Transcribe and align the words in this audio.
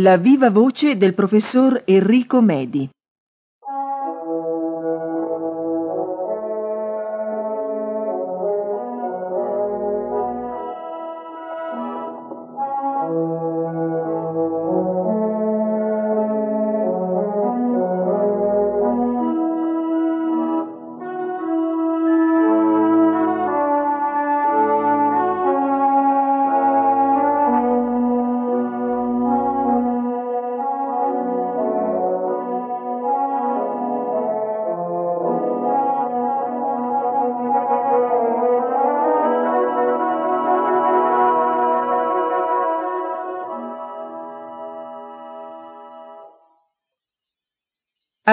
La 0.00 0.16
viva 0.16 0.48
voce 0.48 0.96
del 0.96 1.12
professor 1.12 1.82
Enrico 1.86 2.40
Medi. 2.40 2.88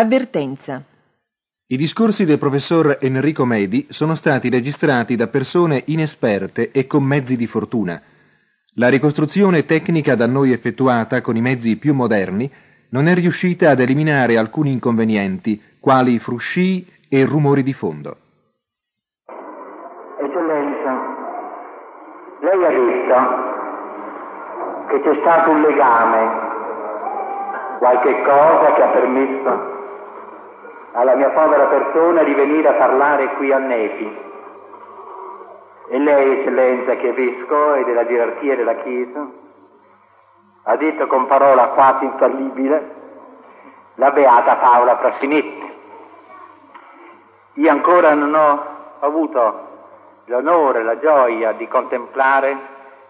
Avvertenza. 0.07 0.81
I 1.67 1.75
discorsi 1.75 2.23
del 2.23 2.37
professor 2.37 2.97
Enrico 3.01 3.43
Medi 3.43 3.87
sono 3.89 4.15
stati 4.15 4.47
registrati 4.47 5.17
da 5.17 5.27
persone 5.27 5.83
inesperte 5.87 6.71
e 6.71 6.87
con 6.87 7.03
mezzi 7.03 7.35
di 7.35 7.45
fortuna. 7.45 8.01
La 8.75 8.87
ricostruzione 8.87 9.65
tecnica 9.65 10.15
da 10.15 10.25
noi 10.25 10.53
effettuata 10.53 11.19
con 11.19 11.35
i 11.35 11.41
mezzi 11.41 11.75
più 11.75 11.93
moderni 11.93 12.49
non 12.91 13.07
è 13.07 13.15
riuscita 13.15 13.71
ad 13.71 13.81
eliminare 13.81 14.37
alcuni 14.37 14.71
inconvenienti, 14.71 15.61
quali 15.77 16.19
frusci 16.19 16.87
e 17.09 17.25
rumori 17.25 17.61
di 17.61 17.73
fondo. 17.73 18.15
Eccellenza, 20.21 20.91
lei 22.39 22.63
ha 22.63 22.69
detto 22.69 23.19
che 24.87 25.01
c'è 25.01 25.19
stato 25.19 25.49
un 25.49 25.61
legame, 25.63 26.45
qualche 27.79 28.21
cosa 28.21 28.73
che 28.73 28.81
ha 28.83 28.87
permesso 28.87 29.76
alla 30.97 31.13
mia 31.13 31.29
povera 31.29 31.65
persona 31.65 32.23
di 32.23 32.33
venire 32.33 32.69
a 32.69 32.73
parlare 32.73 33.35
qui 33.35 33.51
a 33.51 33.59
Nepi. 33.59 34.25
E 35.89 35.99
lei, 35.99 36.39
eccellenza, 36.39 36.95
che 36.95 37.09
è 37.09 37.13
vescovo 37.13 37.75
e 37.75 37.83
della 37.83 38.05
gerarchia 38.07 38.55
della 38.55 38.75
Chiesa, 38.77 39.27
ha 40.63 40.75
detto 40.75 41.05
con 41.05 41.27
parola 41.27 41.67
quasi 41.67 42.05
infallibile 42.05 42.95
la 43.95 44.09
beata 44.09 44.55
Paola 44.55 44.95
Prassinetti. 44.95 45.75
Io 47.53 47.69
ancora 47.69 48.15
non 48.15 48.33
ho 48.33 48.65
avuto 48.99 49.65
l'onore, 50.25 50.81
la 50.81 50.97
gioia 50.97 51.51
di 51.51 51.67
contemplare 51.67 52.57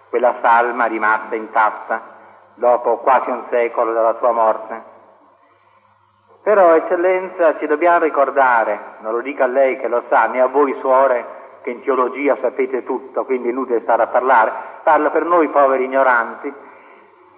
quella 0.09 0.35
salma 0.41 0.85
rimasta 0.85 1.35
intatta 1.35 2.15
dopo 2.55 2.97
quasi 2.97 3.30
un 3.30 3.43
secolo 3.49 3.93
dalla 3.93 4.15
sua 4.19 4.31
morte 4.31 4.86
però, 6.47 6.75
eccellenza, 6.75 7.57
ci 7.57 7.67
dobbiamo 7.67 8.05
ricordare, 8.05 8.95
non 8.99 9.11
lo 9.11 9.19
dica 9.19 9.43
a 9.43 9.47
lei 9.47 9.77
che 9.77 9.89
lo 9.89 10.03
sa, 10.07 10.27
né 10.27 10.39
a 10.39 10.47
voi 10.47 10.73
suore 10.79 11.59
che 11.61 11.71
in 11.71 11.81
teologia 11.81 12.37
sapete 12.39 12.85
tutto, 12.85 13.25
quindi 13.25 13.49
è 13.49 13.51
inutile 13.51 13.81
stare 13.81 14.03
a 14.03 14.07
parlare, 14.07 14.53
parlo 14.81 15.11
per 15.11 15.25
noi 15.25 15.49
poveri 15.49 15.83
ignoranti, 15.83 16.53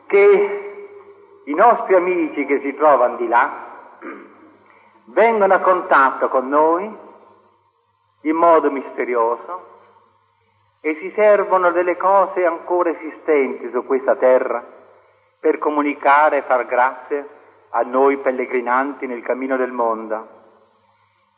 che 0.06 1.42
i 1.44 1.54
nostri 1.56 1.96
amici 1.96 2.46
che 2.46 2.60
si 2.60 2.76
trovano 2.76 3.16
di 3.16 3.28
là 3.28 3.50
vengono 5.06 5.56
a 5.56 5.60
contatto 5.60 6.28
con 6.28 6.48
noi 6.48 6.96
in 8.22 8.36
modo 8.36 8.70
misterioso 8.70 9.64
e 10.82 10.98
si 11.02 11.12
servono 11.16 11.72
delle 11.72 11.98
cose 11.98 12.46
ancora 12.46 12.92
esistenti 12.92 13.72
su 13.72 13.84
questa 13.88 14.16
terra 14.18 14.64
per 15.40 15.58
comunicare 15.58 16.38
e 16.38 16.42
far 16.44 16.68
grazie 16.68 17.38
a 17.72 17.82
noi 17.82 18.18
pellegrinanti 18.18 19.06
nel 19.08 19.22
cammino 19.22 19.58
del 19.58 19.72
mondo. 19.72 20.38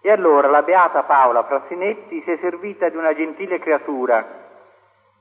E 0.02 0.12
allora 0.12 0.48
la 0.48 0.64
beata 0.64 1.04
Paola 1.04 1.44
Frassinetti 1.44 2.22
si 2.24 2.32
è 2.32 2.38
servita 2.42 2.90
di 2.90 2.98
una 2.98 3.14
gentile 3.14 3.60
creatura, 3.60 4.26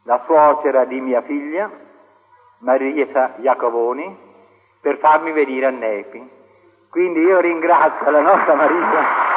la 0.05 0.23
suocera 0.25 0.85
di 0.85 1.01
mia 1.01 1.23
figlia, 1.23 1.71
Maria 2.59 3.35
Iacovoni, 3.37 4.19
per 4.81 4.99
farmi 4.99 5.33
venire 5.33 5.67
a 5.67 5.71
Nepi. 5.71 6.39
Quindi 6.89 7.21
io 7.21 7.41
ringrazio 7.41 8.11
la 8.11 8.21
nostra 8.21 8.55
Maria. 8.55 9.29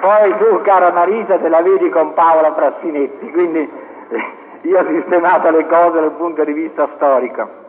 Poi 0.00 0.36
tu, 0.36 0.60
cara 0.62 0.92
Marisa, 0.92 1.38
te 1.38 1.48
la 1.48 1.62
vedi 1.62 1.88
con 1.88 2.12
Paola 2.14 2.52
Frassinetti, 2.52 3.30
quindi 3.30 3.70
io 4.64 4.80
ho 4.80 4.86
sistemato 4.86 5.50
le 5.50 5.66
cose 5.66 6.00
dal 6.00 6.12
punto 6.12 6.42
di 6.42 6.52
vista 6.52 6.88
storico. 6.96 7.62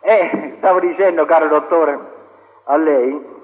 E 0.00 0.54
stavo 0.58 0.80
dicendo, 0.80 1.26
caro 1.26 1.48
dottore, 1.48 1.98
a 2.64 2.76
lei, 2.76 3.34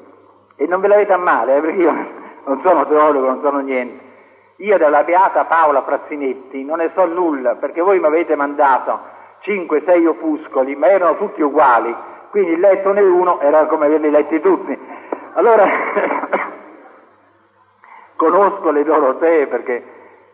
e 0.56 0.66
non 0.66 0.80
ve 0.80 0.88
l'avete 0.88 1.12
a 1.12 1.18
male, 1.18 1.56
eh, 1.56 1.60
perché 1.60 1.76
io 1.76 1.92
non 2.44 2.60
sono 2.62 2.86
teologo, 2.86 3.26
non 3.26 3.40
sono 3.42 3.58
niente. 3.60 4.10
Io 4.56 4.78
della 4.78 5.02
beata 5.02 5.44
Paola 5.44 5.82
Frazzinetti 5.82 6.64
non 6.64 6.78
ne 6.78 6.92
so 6.94 7.04
nulla, 7.04 7.56
perché 7.56 7.82
voi 7.82 7.98
mi 7.98 8.06
avete 8.06 8.36
mandato 8.36 9.00
5-6 9.44 10.06
opuscoli, 10.06 10.74
ma 10.76 10.88
erano 10.88 11.16
tutti 11.16 11.42
uguali, 11.42 11.94
quindi 12.30 12.56
letto 12.56 12.92
ne 12.92 13.02
uno 13.02 13.40
era 13.40 13.66
come 13.66 13.86
averli 13.86 14.10
letti 14.10 14.40
tutti. 14.40 14.78
Allora, 15.34 15.66
conosco 18.16 18.70
le 18.70 18.84
Dorotee 18.84 19.46
perché 19.48 19.84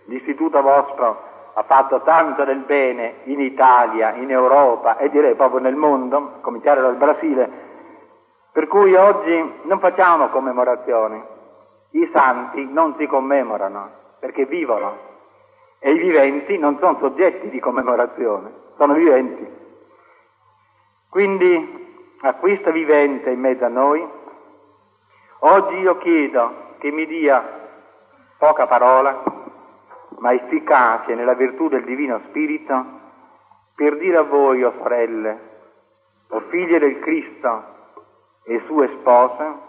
l'istituto 0.05 0.61
vostro 0.61 1.28
ha 1.59 1.65
fatto 1.65 2.03
tanto 2.03 2.45
del 2.45 2.61
bene 2.61 3.23
in 3.25 3.41
Italia, 3.41 4.15
in 4.15 4.31
Europa 4.31 4.97
e 4.97 5.11
direi 5.11 5.35
proprio 5.35 5.59
nel 5.59 5.75
mondo, 5.75 6.17
a 6.17 6.41
cominciare 6.41 6.81
dal 6.81 6.95
Brasile, 6.95 7.51
per 8.53 8.69
cui 8.69 8.95
oggi 8.95 9.55
non 9.63 9.81
facciamo 9.81 10.29
commemorazioni. 10.29 11.21
I 11.91 12.09
santi 12.13 12.65
non 12.65 12.95
si 12.97 13.07
commemorano 13.07 13.91
perché 14.21 14.47
vivono 14.47 14.99
e 15.81 15.91
i 15.91 15.99
viventi 15.99 16.57
non 16.59 16.79
sono 16.79 16.97
soggetti 17.01 17.49
di 17.49 17.59
commemorazione, 17.59 18.53
sono 18.77 18.93
viventi. 18.95 19.45
Quindi 21.11 22.15
a 22.21 22.35
questo 22.35 22.71
vivente 22.71 23.31
in 23.31 23.41
mezzo 23.41 23.65
a 23.65 23.69
noi, 23.69 24.09
oggi 25.41 25.75
io 25.75 25.99
chiedo 25.99 26.77
che 26.79 26.93
mi 26.93 27.05
dia 27.05 27.43
poca 28.39 28.69
parola, 28.69 29.23
ma 30.19 30.33
efficace 30.33 31.15
nella 31.15 31.35
virtù 31.35 31.69
del 31.69 31.85
Divino 31.85 32.21
Spirito, 32.29 32.97
per 33.75 33.97
dire 33.99 34.17
a 34.17 34.23
voi, 34.23 34.63
o 34.65 34.73
sorelle, 34.79 35.41
o 36.29 36.41
figlie 36.49 36.79
del 36.79 36.99
Cristo 36.99 37.77
e 38.45 38.63
sue 38.67 38.89
spose, 38.99 39.67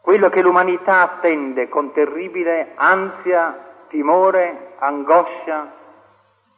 quello 0.00 0.28
che 0.28 0.40
l'umanità 0.40 1.02
attende 1.02 1.68
con 1.68 1.92
terribile 1.92 2.72
ansia, 2.76 3.84
timore, 3.88 4.74
angoscia 4.78 5.72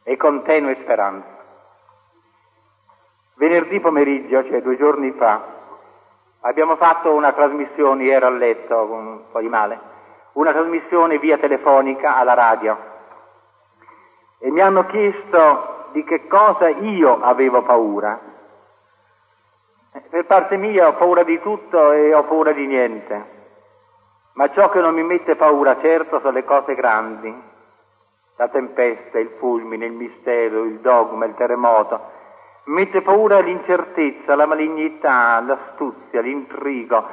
e 0.03 0.15
con 0.17 0.43
tenue 0.43 0.77
speranza. 0.81 1.37
Venerdì 3.35 3.79
pomeriggio, 3.79 4.43
cioè 4.45 4.61
due 4.61 4.77
giorni 4.77 5.11
fa, 5.11 5.43
abbiamo 6.41 6.75
fatto 6.75 7.13
una 7.13 7.33
trasmissione, 7.33 8.05
ero 8.05 8.27
a 8.27 8.31
letto 8.31 8.87
con 8.87 9.07
un 9.07 9.21
po' 9.31 9.39
di 9.39 9.49
male, 9.49 9.79
una 10.33 10.51
trasmissione 10.51 11.17
via 11.19 11.37
telefonica 11.37 12.15
alla 12.15 12.33
radio 12.33 12.88
e 14.39 14.49
mi 14.49 14.61
hanno 14.61 14.85
chiesto 14.85 15.89
di 15.91 16.03
che 16.03 16.27
cosa 16.27 16.69
io 16.69 17.21
avevo 17.21 17.61
paura. 17.61 18.19
Eh, 19.91 20.01
per 20.09 20.25
parte 20.25 20.55
mia 20.57 20.87
ho 20.87 20.93
paura 20.93 21.23
di 21.23 21.39
tutto 21.41 21.91
e 21.91 22.13
ho 22.13 22.23
paura 22.23 22.51
di 22.51 22.65
niente, 22.65 23.25
ma 24.33 24.49
ciò 24.51 24.69
che 24.69 24.79
non 24.79 24.93
mi 24.93 25.03
mette 25.03 25.35
paura 25.35 25.79
certo 25.81 26.19
sono 26.19 26.31
le 26.31 26.45
cose 26.45 26.75
grandi, 26.75 27.33
la 28.37 28.47
tempesta, 28.47 29.19
il 29.19 29.35
fulmine, 29.37 29.85
il 29.85 29.93
mistero, 29.93 30.63
il 30.63 30.79
dogma, 30.79 31.25
il 31.25 31.33
terremoto. 31.35 32.17
Mi 32.65 32.75
mette 32.75 33.01
paura 33.01 33.39
l'incertezza, 33.39 34.35
la 34.35 34.45
malignità, 34.45 35.41
l'astuzia, 35.41 36.21
l'intrigo, 36.21 37.03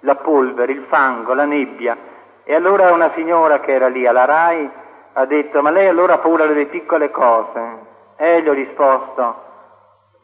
la 0.00 0.14
polvere, 0.14 0.72
il 0.72 0.84
fango, 0.88 1.34
la 1.34 1.44
nebbia. 1.44 1.96
E 2.44 2.54
allora 2.54 2.92
una 2.92 3.12
signora 3.14 3.60
che 3.60 3.72
era 3.72 3.88
lì 3.88 4.06
alla 4.06 4.24
RAI 4.24 4.70
ha 5.12 5.24
detto, 5.26 5.62
ma 5.62 5.70
lei 5.70 5.88
allora 5.88 6.14
ha 6.14 6.18
paura 6.18 6.46
delle 6.46 6.66
piccole 6.66 7.10
cose? 7.10 7.88
E 8.16 8.42
gli 8.42 8.48
ho 8.48 8.52
risposto, 8.52 9.42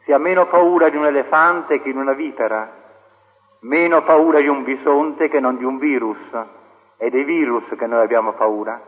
si 0.03 0.11
ha 0.11 0.17
meno 0.17 0.45
paura 0.47 0.89
di 0.89 0.97
un 0.97 1.05
elefante 1.05 1.81
che 1.81 1.91
di 1.91 1.97
una 1.97 2.13
vipera, 2.13 2.71
meno 3.61 4.03
paura 4.03 4.39
di 4.39 4.47
un 4.47 4.63
bisonte 4.63 5.29
che 5.29 5.39
non 5.39 5.57
di 5.57 5.63
un 5.63 5.77
virus. 5.77 6.19
È 6.97 7.09
dei 7.09 7.23
virus 7.23 7.63
che 7.77 7.87
noi 7.87 8.01
abbiamo 8.01 8.33
paura, 8.33 8.81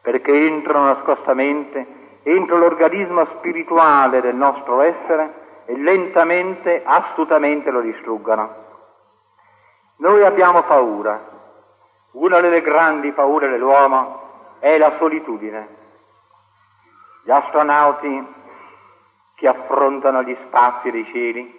perché 0.00 0.32
entrano 0.32 0.86
nascostamente 0.86 1.96
entro 2.22 2.58
l'organismo 2.58 3.24
spirituale 3.36 4.20
del 4.20 4.34
nostro 4.34 4.82
essere 4.82 5.46
e 5.64 5.76
lentamente, 5.76 6.82
astutamente 6.84 7.70
lo 7.70 7.80
distruggano. 7.80 8.66
Noi 9.96 10.24
abbiamo 10.24 10.62
paura. 10.62 11.36
Una 12.12 12.40
delle 12.40 12.62
grandi 12.62 13.12
paure 13.12 13.48
dell'uomo 13.48 14.27
è 14.58 14.78
la 14.78 14.96
solitudine. 14.98 15.76
Gli 17.22 17.30
astronauti 17.30 18.34
che 19.34 19.48
affrontano 19.48 20.22
gli 20.22 20.36
spazi 20.46 20.90
dei 20.90 21.04
cieli 21.06 21.56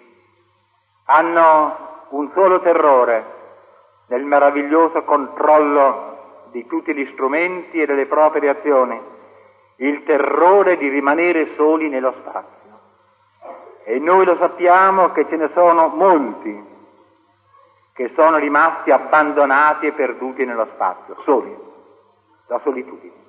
hanno 1.06 2.06
un 2.10 2.30
solo 2.34 2.60
terrore 2.60 3.38
nel 4.08 4.24
meraviglioso 4.24 5.04
controllo 5.04 6.48
di 6.52 6.66
tutti 6.68 6.94
gli 6.94 7.08
strumenti 7.14 7.82
e 7.82 7.86
delle 7.86 8.08
proprie 8.08 8.42
reazioni, 8.42 9.00
il 9.78 10.04
terrore 10.04 10.78
di 10.78 10.90
rimanere 10.90 11.54
soli 11.56 11.90
nello 11.90 12.14
spazio. 12.20 12.58
E 13.84 14.00
noi 14.00 14.26
lo 14.26 14.36
sappiamo 14.38 15.12
che 15.12 15.28
ce 15.30 15.36
ne 15.36 15.50
sono 15.54 15.88
molti 15.88 16.68
che 18.00 18.14
sono 18.16 18.38
rimasti 18.38 18.92
abbandonati 18.92 19.88
e 19.88 19.92
perduti 19.92 20.46
nello 20.46 20.68
spazio, 20.74 21.18
soli, 21.26 21.54
la 22.50 22.60
solitudine. 22.64 23.28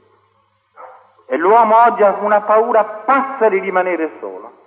E 1.27 1.37
l'uomo 1.37 1.85
oggi 1.85 2.03
ha 2.03 2.17
una 2.21 2.41
paura 2.41 2.83
pazza 2.85 3.49
di 3.49 3.61
rimanere 3.61 4.11
solo. 4.19 4.59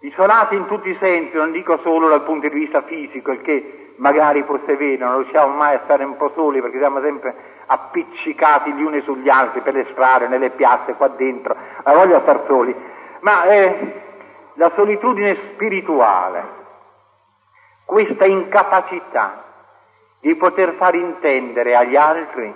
Isolati 0.00 0.56
in 0.56 0.66
tutti 0.66 0.90
i 0.90 0.96
sensi, 1.00 1.36
non 1.36 1.52
dico 1.52 1.78
solo 1.78 2.08
dal 2.08 2.22
punto 2.22 2.48
di 2.48 2.54
vista 2.54 2.82
fisico, 2.82 3.30
il 3.30 3.40
che 3.40 3.94
magari 3.96 4.42
forse 4.42 4.76
vede, 4.76 5.04
non 5.04 5.22
riusciamo 5.22 5.54
mai 5.54 5.76
a 5.76 5.80
stare 5.84 6.04
un 6.04 6.16
po' 6.16 6.32
soli 6.34 6.60
perché 6.60 6.78
siamo 6.78 7.00
sempre 7.00 7.34
appiccicati 7.66 8.72
gli 8.72 8.82
uni 8.82 9.00
sugli 9.02 9.28
altri 9.28 9.60
per 9.60 9.74
le 9.74 9.86
strade, 9.92 10.26
nelle 10.26 10.50
piazze, 10.50 10.94
qua 10.94 11.08
dentro, 11.08 11.56
la 11.84 11.94
voglia 11.94 12.20
star 12.22 12.44
soli, 12.46 12.74
ma 13.20 13.44
è 13.44 14.02
la 14.54 14.72
solitudine 14.74 15.36
spirituale, 15.52 16.60
questa 17.84 18.26
incapacità 18.26 19.44
di 20.20 20.34
poter 20.34 20.74
far 20.74 20.94
intendere 20.94 21.76
agli 21.76 21.96
altri 21.96 22.52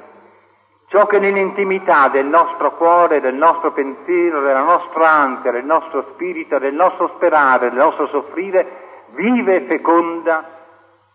ciò 0.96 1.06
che 1.06 1.18
nell'intimità 1.18 2.08
del 2.08 2.24
nostro 2.24 2.74
cuore, 2.76 3.20
del 3.20 3.34
nostro 3.34 3.72
pensiero, 3.72 4.40
della 4.40 4.62
nostra 4.62 5.10
ansia, 5.10 5.50
del 5.50 5.66
nostro 5.66 6.12
spirito, 6.14 6.58
del 6.58 6.72
nostro 6.72 7.12
sperare, 7.16 7.68
del 7.68 7.78
nostro 7.78 8.06
soffrire, 8.06 9.04
vive, 9.08 9.66
feconda 9.66 10.44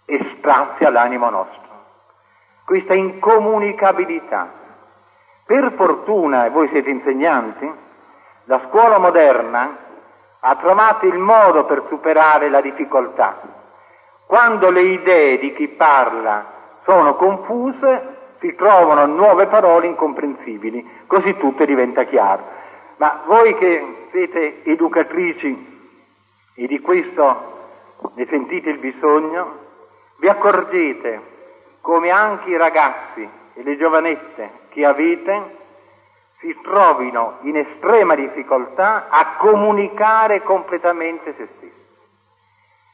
e 0.06 0.36
strazia 0.38 0.92
l'animo 0.92 1.32
nostro. 1.32 1.70
Questa 2.64 2.94
incomunicabilità. 2.94 4.52
Per 5.48 5.74
fortuna, 5.76 6.46
e 6.46 6.52
voi 6.52 6.68
siete 6.68 6.92
insegnanti, 6.92 7.74
la 8.44 8.62
scuola 8.68 9.00
moderna 9.00 9.78
ha 10.42 10.56
trovato 10.58 11.08
il 11.08 11.18
modo 11.18 11.66
per 11.66 11.86
superare 11.90 12.52
la 12.52 12.62
difficoltà. 12.62 13.40
Quando 14.28 14.70
le 14.70 14.82
idee 14.82 15.40
di 15.40 15.56
chi 15.56 15.70
parla 15.70 16.46
sono 16.84 17.16
confuse, 17.16 18.20
si 18.42 18.56
trovano 18.56 19.06
nuove 19.06 19.46
parole 19.46 19.86
incomprensibili, 19.86 21.04
così 21.06 21.38
tutto 21.38 21.64
diventa 21.64 22.04
chiaro. 22.06 22.44
Ma 22.98 23.22
voi 23.26 23.56
che 23.56 24.08
siete 24.10 24.64
educatrici 24.64 25.80
e 26.56 26.68
di 26.68 26.80
questo 26.80 27.60
ne 28.16 28.26
sentite 28.28 28.72
il 28.72 28.80
bisogno, 28.80 29.60
vi 30.18 30.28
accorgete 30.28 31.30
come 31.82 32.10
anche 32.10 32.50
i 32.50 32.58
ragazzi 32.58 33.28
e 33.54 33.64
le 33.64 33.78
giovanette 33.78 34.52
che 34.70 34.86
avete 34.86 35.60
si 36.40 36.58
trovino 36.64 37.38
in 37.42 37.58
estrema 37.58 38.16
difficoltà 38.16 39.08
a 39.10 39.36
comunicare 39.38 40.42
completamente 40.42 41.36
se 41.38 41.48
stessi, 41.58 41.74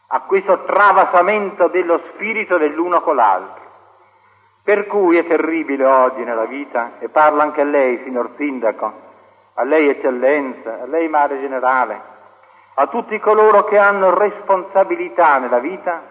a 0.08 0.22
questo 0.22 0.66
travasamento 0.66 1.70
dello 1.70 2.02
spirito 2.12 2.58
dell'uno 2.58 3.02
con 3.02 3.16
l'altro. 3.16 3.67
Per 4.68 4.86
cui 4.86 5.16
è 5.16 5.26
terribile 5.26 5.86
oggi 5.86 6.26
nella 6.26 6.44
vita, 6.44 6.96
e 7.00 7.08
parlo 7.08 7.40
anche 7.40 7.62
a 7.62 7.64
lei, 7.64 8.02
signor 8.04 8.32
Sindaco, 8.36 8.94
a 9.54 9.64
lei 9.64 9.88
Eccellenza, 9.88 10.82
a 10.82 10.86
lei 10.88 11.08
Madre 11.08 11.40
Generale, 11.40 12.02
a 12.74 12.88
tutti 12.88 13.18
coloro 13.18 13.64
che 13.64 13.78
hanno 13.78 14.14
responsabilità 14.14 15.38
nella 15.38 15.60
vita, 15.60 16.02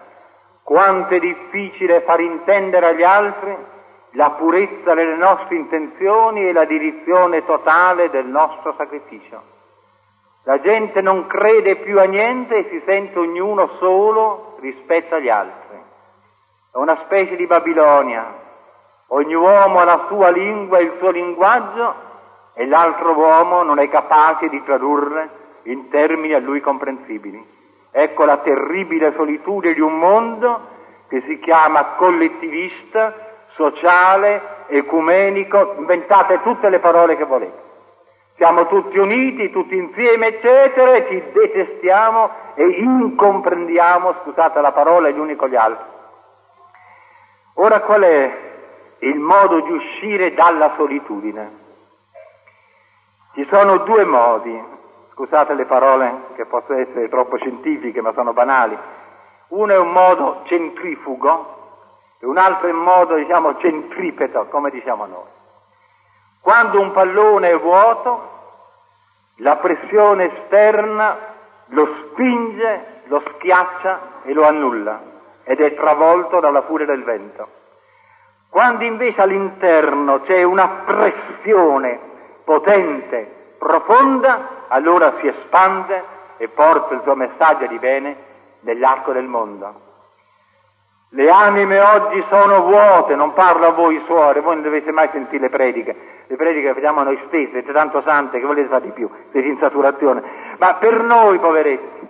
quanto 0.63 1.13
è 1.13 1.19
difficile 1.19 2.01
far 2.01 2.19
intendere 2.19 2.87
agli 2.87 3.03
altri 3.03 3.55
la 4.13 4.31
purezza 4.31 4.95
delle 4.95 5.17
nostre 5.17 5.55
intenzioni 5.55 6.47
e 6.47 6.51
la 6.51 6.65
direzione 6.65 7.45
totale 7.45 8.09
del 8.09 8.25
nostro 8.25 8.73
sacrificio. 8.75 9.39
La 10.45 10.59
gente 10.61 11.01
non 11.01 11.27
crede 11.27 11.75
più 11.75 11.99
a 11.99 12.05
niente 12.05 12.55
e 12.55 12.69
si 12.71 12.81
sente 12.87 13.19
ognuno 13.19 13.75
solo 13.77 14.57
rispetto 14.61 15.13
agli 15.13 15.29
altri. 15.29 15.77
È 16.71 16.77
una 16.77 16.97
specie 17.03 17.35
di 17.35 17.45
Babilonia, 17.45 18.45
Ogni 19.09 19.33
uomo 19.35 19.79
ha 19.79 19.83
la 19.83 20.05
sua 20.07 20.29
lingua 20.29 20.79
e 20.79 20.83
il 20.83 20.93
suo 20.97 21.11
linguaggio 21.11 21.95
e 22.53 22.65
l'altro 22.65 23.13
uomo 23.13 23.63
non 23.63 23.79
è 23.79 23.87
capace 23.87 24.49
di 24.49 24.61
tradurre 24.63 25.29
in 25.63 25.89
termini 25.89 26.33
a 26.33 26.39
lui 26.39 26.59
comprensibili. 26.59 27.55
Ecco 27.91 28.25
la 28.25 28.37
terribile 28.37 29.13
solitudine 29.15 29.73
di 29.73 29.79
un 29.79 29.97
mondo 29.97 30.75
che 31.07 31.23
si 31.25 31.39
chiama 31.39 31.95
collettivista, 31.95 33.13
sociale, 33.53 34.65
ecumenico, 34.67 35.75
inventate 35.77 36.41
tutte 36.41 36.69
le 36.69 36.79
parole 36.79 37.15
che 37.15 37.23
volete. 37.23 37.65
Siamo 38.35 38.67
tutti 38.67 38.97
uniti, 38.97 39.51
tutti 39.51 39.75
insieme, 39.75 40.27
eccetera, 40.27 40.93
e 40.93 41.07
ci 41.09 41.23
detestiamo 41.31 42.29
e 42.55 42.65
incomprendiamo, 42.65 44.15
scusate 44.21 44.61
la 44.61 44.71
parola, 44.73 45.09
gli 45.09 45.17
uni 45.17 45.35
con 45.35 45.49
gli 45.49 45.55
altri. 45.55 45.85
Ora 47.55 47.79
qual 47.81 48.01
è 48.01 48.46
il 48.99 49.19
modo 49.19 49.61
di 49.61 49.71
uscire 49.71 50.33
dalla 50.33 50.73
solitudine. 50.75 51.65
Ci 53.33 53.45
sono 53.49 53.77
due 53.79 54.03
modi, 54.05 54.59
scusate 55.13 55.53
le 55.53 55.65
parole 55.65 56.25
che 56.35 56.45
possono 56.45 56.79
essere 56.79 57.09
troppo 57.09 57.37
scientifiche 57.37 58.01
ma 58.01 58.13
sono 58.13 58.33
banali. 58.33 58.77
Uno 59.49 59.73
è 59.73 59.77
un 59.77 59.91
modo 59.91 60.41
centrifugo 60.45 61.55
e 62.19 62.25
un 62.25 62.37
altro 62.37 62.67
è 62.67 62.71
un 62.71 62.81
modo, 62.81 63.15
diciamo, 63.15 63.57
centripeto, 63.57 64.47
come 64.47 64.71
diciamo 64.71 65.05
noi. 65.05 65.35
Quando 66.41 66.81
un 66.81 66.91
pallone 66.91 67.51
è 67.51 67.59
vuoto, 67.59 68.35
la 69.37 69.57
pressione 69.57 70.33
esterna 70.35 71.35
lo 71.67 71.85
spinge, 71.85 73.01
lo 73.05 73.21
schiaccia 73.35 74.23
e 74.23 74.33
lo 74.33 74.45
annulla 74.47 74.99
ed 75.43 75.59
è 75.59 75.75
travolto 75.75 76.39
dalla 76.39 76.63
furia 76.63 76.85
del 76.85 77.03
vento. 77.03 77.56
Quando 78.57 78.85
invece 78.85 79.21
all'interno 79.21 80.21
c'è 80.21 80.41
una 80.41 80.81
pressione 80.83 81.99
potente, 82.43 83.53
profonda, 83.59 84.65
allora 84.69 85.13
si 85.19 85.27
espande 85.27 86.03
e 86.37 86.47
porta 86.47 86.95
il 86.95 87.01
suo 87.03 87.13
messaggio 87.13 87.67
di 87.67 87.77
bene 87.77 88.15
nell'arco 88.61 89.11
del 89.11 89.25
mondo. 89.25 89.81
Le 91.09 91.29
anime 91.29 91.79
oggi 91.79 92.25
sono 92.29 92.63
vuote, 92.63 93.13
non 93.13 93.33
parlo 93.33 93.67
a 93.67 93.73
voi 93.73 94.01
suore, 94.07 94.41
voi 94.41 94.55
non 94.55 94.63
dovete 94.63 94.91
mai 94.91 95.09
sentire 95.11 95.43
le 95.43 95.49
prediche, 95.49 95.95
le 96.25 96.35
prediche 96.35 96.69
le 96.69 96.73
facciamo 96.73 97.03
noi 97.03 97.21
stessi, 97.27 97.51
siete 97.51 97.71
tanto 97.71 98.01
sante 98.01 98.39
che 98.39 98.45
volete 98.47 98.69
fare 98.69 98.85
di 98.85 98.91
più, 98.91 99.07
siete 99.29 99.47
in 99.47 99.59
saturazione, 99.59 100.23
ma 100.57 100.73
per 100.73 100.99
noi 101.03 101.37
poveretti, 101.37 102.06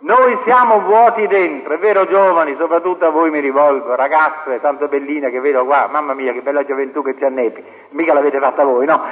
noi 0.00 0.38
siamo 0.44 0.80
vuoti 0.80 1.26
dentro, 1.26 1.74
è 1.74 1.78
vero 1.78 2.06
giovani, 2.06 2.54
soprattutto 2.56 3.06
a 3.06 3.10
voi 3.10 3.30
mi 3.30 3.40
rivolgo, 3.40 3.96
ragazze, 3.96 4.60
tanto 4.60 4.86
belline 4.86 5.28
che 5.30 5.40
vedo 5.40 5.64
qua, 5.64 5.88
mamma 5.90 6.14
mia 6.14 6.32
che 6.32 6.40
bella 6.40 6.64
gioventù 6.64 7.02
che 7.02 7.16
ci 7.16 7.24
annepi, 7.24 7.64
mica 7.90 8.14
l'avete 8.14 8.38
fatta 8.38 8.62
voi, 8.62 8.86
no? 8.86 9.02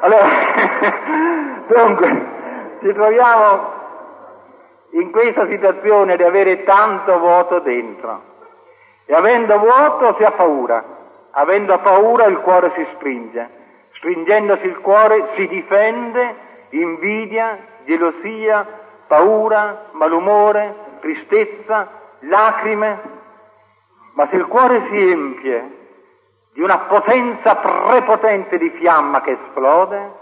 Allora, 0.00 0.26
dunque, 1.68 2.26
ci 2.80 2.92
troviamo 2.92 3.80
in 4.90 5.12
questa 5.12 5.46
situazione 5.46 6.16
di 6.16 6.24
avere 6.24 6.64
tanto 6.64 7.18
vuoto 7.18 7.60
dentro 7.60 8.22
e 9.06 9.14
avendo 9.14 9.58
vuoto 9.58 10.16
si 10.16 10.24
ha 10.24 10.32
paura, 10.32 10.84
avendo 11.30 11.78
paura 11.78 12.24
il 12.24 12.38
cuore 12.38 12.72
si 12.74 12.84
stringe, 12.96 13.48
stringendosi 13.92 14.66
il 14.66 14.80
cuore 14.80 15.28
si 15.36 15.46
difende, 15.46 16.34
invidia, 16.70 17.58
gelosia, 17.84 18.80
paura, 19.12 19.88
malumore, 19.90 20.74
tristezza, 21.00 21.86
lacrime, 22.20 23.00
ma 24.14 24.26
se 24.30 24.36
il 24.36 24.46
cuore 24.46 24.86
si 24.88 25.10
empie 25.10 25.80
di 26.54 26.62
una 26.62 26.78
potenza 26.78 27.56
prepotente 27.56 28.56
di 28.56 28.70
fiamma 28.70 29.20
che 29.20 29.32
esplode, 29.32 30.12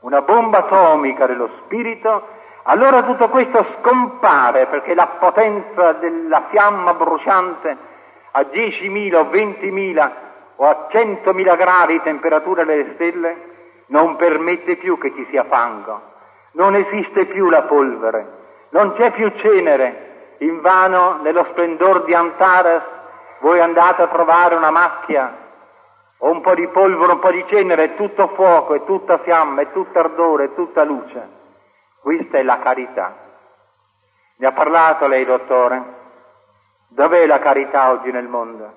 una 0.00 0.20
bomba 0.20 0.58
atomica 0.58 1.26
dello 1.26 1.48
spirito, 1.62 2.26
allora 2.64 3.02
tutto 3.04 3.30
questo 3.30 3.64
scompare 3.78 4.66
perché 4.66 4.94
la 4.94 5.06
potenza 5.18 5.92
della 5.92 6.42
fiamma 6.50 6.92
bruciante 6.92 7.76
a 8.32 8.40
10.000 8.40 9.14
o 9.14 9.22
20.000 9.22 10.10
o 10.56 10.68
a 10.68 10.88
100.000 10.90 11.56
gradi 11.56 11.92
di 11.94 12.02
temperatura 12.02 12.62
delle 12.64 12.92
stelle 12.92 13.52
non 13.86 14.16
permette 14.16 14.76
più 14.76 14.98
che 14.98 15.14
ci 15.14 15.26
sia 15.30 15.44
fango, 15.44 16.12
non 16.54 16.74
esiste 16.74 17.26
più 17.26 17.48
la 17.48 17.62
polvere, 17.62 18.26
non 18.70 18.94
c'è 18.94 19.12
più 19.12 19.30
cenere, 19.36 20.36
invano 20.38 21.20
nello 21.22 21.46
splendor 21.50 22.04
di 22.04 22.14
Antares 22.14 22.82
voi 23.44 23.60
andate 23.60 24.00
a 24.00 24.08
trovare 24.08 24.54
una 24.54 24.70
macchia 24.70 25.42
o 26.16 26.30
un 26.30 26.40
po' 26.40 26.54
di 26.54 26.66
polvere, 26.68 27.12
un 27.12 27.18
po' 27.18 27.30
di 27.30 27.44
cenere, 27.48 27.84
è 27.84 27.94
tutto 27.94 28.28
fuoco, 28.28 28.74
è 28.74 28.84
tutta 28.84 29.18
fiamma, 29.18 29.60
è 29.60 29.72
tutto 29.72 29.98
ardore, 29.98 30.44
è 30.44 30.54
tutta 30.54 30.82
luce. 30.84 31.28
Questa 32.00 32.38
è 32.38 32.42
la 32.42 32.58
carità. 32.60 33.14
Ne 34.36 34.46
ha 34.46 34.52
parlato 34.52 35.06
lei, 35.06 35.26
dottore? 35.26 35.82
Dov'è 36.88 37.26
la 37.26 37.38
carità 37.40 37.90
oggi 37.90 38.10
nel 38.10 38.28
mondo? 38.28 38.72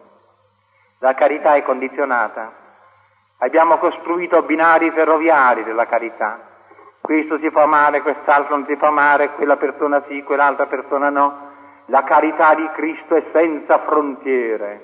La 1.00 1.14
carità 1.14 1.56
è 1.56 1.64
condizionata. 1.64 2.52
Abbiamo 3.38 3.78
costruito 3.78 4.42
binari 4.42 4.92
ferroviari 4.92 5.64
della 5.64 5.86
carità. 5.86 6.40
Questo 7.08 7.38
si 7.38 7.50
fa 7.52 7.66
male, 7.66 8.02
quest'altro 8.02 8.58
non 8.58 8.66
si 8.66 8.76
fa 8.76 8.90
male, 8.90 9.30
quella 9.30 9.56
persona 9.56 10.04
sì, 10.10 10.24
quell'altra 10.24 10.66
persona 10.66 11.10
no. 11.10 11.52
La 11.86 12.04
carità 12.04 12.54
di 12.54 12.70
Cristo 12.74 13.16
è 13.16 13.24
senza 13.32 13.80
frontiere. 13.80 14.82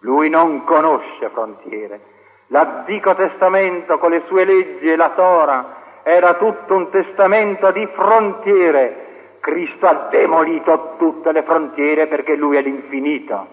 Lui 0.00 0.28
non 0.28 0.64
conosce 0.64 1.30
frontiere. 1.30 2.00
L'Antico 2.48 3.14
Testamento 3.14 3.96
con 3.96 4.10
le 4.10 4.24
sue 4.26 4.44
leggi 4.44 4.92
e 4.92 4.96
la 4.96 5.12
Tora 5.14 6.02
era 6.02 6.34
tutto 6.34 6.74
un 6.74 6.90
testamento 6.90 7.70
di 7.70 7.88
frontiere. 7.94 9.38
Cristo 9.40 9.86
ha 9.86 10.08
demolito 10.10 10.96
tutte 10.98 11.32
le 11.32 11.44
frontiere 11.44 12.08
perché 12.08 12.36
lui 12.36 12.58
è 12.58 12.60
l'infinito. 12.60 13.46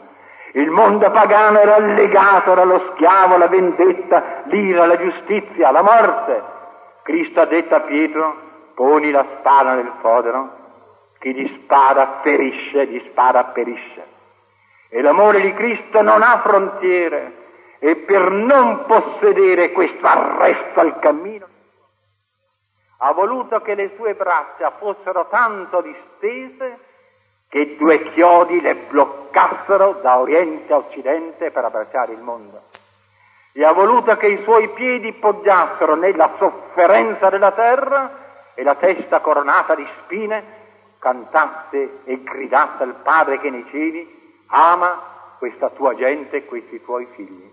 Il 0.51 0.69
mondo 0.69 1.09
pagano 1.11 1.59
era 1.59 1.77
legato, 1.79 2.51
era 2.51 2.65
lo 2.65 2.91
schiavo, 2.91 3.37
la 3.37 3.47
vendetta, 3.47 4.41
l'ira, 4.47 4.85
la 4.85 4.97
giustizia, 4.97 5.71
la 5.71 5.81
morte. 5.81 6.50
Cristo 7.03 7.41
ha 7.41 7.46
detto 7.46 7.75
a 7.75 7.81
Pietro, 7.81 8.36
poni 8.75 9.12
la 9.12 9.25
spada 9.39 9.74
nel 9.74 9.91
fodero, 10.01 10.60
chi 11.20 11.34
gli 11.34 11.62
spara 11.62 12.20
perisce, 12.24 12.88
gli 12.88 13.03
spara 13.10 13.46
perisce. 13.46 14.05
E 14.89 15.01
l'amore 15.01 15.41
di 15.41 15.53
Cristo 15.53 16.01
non 16.01 16.22
ha 16.22 16.39
frontiere 16.39 17.39
e 17.79 17.96
per 17.96 18.31
non 18.31 18.86
possedere 18.86 19.72
questo 19.72 20.05
arresto 20.05 20.79
al 20.79 21.00
cammino 21.00 21.48
ha 23.03 23.13
voluto 23.13 23.62
che 23.62 23.74
le 23.74 23.91
sue 23.96 24.13
braccia 24.13 24.72
fossero 24.77 25.27
tanto 25.29 25.81
distese 25.81 26.79
che 27.50 27.75
due 27.75 28.12
chiodi 28.12 28.62
le 28.62 28.75
bloccassero 28.75 30.00
da 30.01 30.20
oriente 30.20 30.72
a 30.72 30.77
occidente 30.77 31.50
per 31.51 31.65
abbracciare 31.65 32.13
il 32.13 32.22
mondo. 32.22 32.62
E 33.53 33.65
ha 33.65 33.72
voluto 33.74 34.15
che 34.15 34.27
i 34.27 34.43
suoi 34.43 34.70
piedi 34.70 35.12
poggiassero 35.13 35.96
nella 35.96 36.31
sofferenza 36.38 37.29
della 37.29 37.51
terra 37.51 38.12
e 38.53 38.63
la 38.63 38.75
testa 38.75 39.20
coronata 39.20 39.75
di 39.75 39.88
spine 40.03 40.60
cantasse 41.00 42.01
e 42.05 42.22
gridasse 42.24 42.84
al 42.84 42.96
Padre 43.03 43.39
che 43.39 43.50
nei 43.50 43.65
cieli 43.70 44.43
ama 44.48 45.10
questa 45.38 45.70
tua 45.70 45.96
gente 45.96 46.38
e 46.38 46.46
questi 46.46 46.81
tuoi 46.81 47.08
figli. 47.15 47.51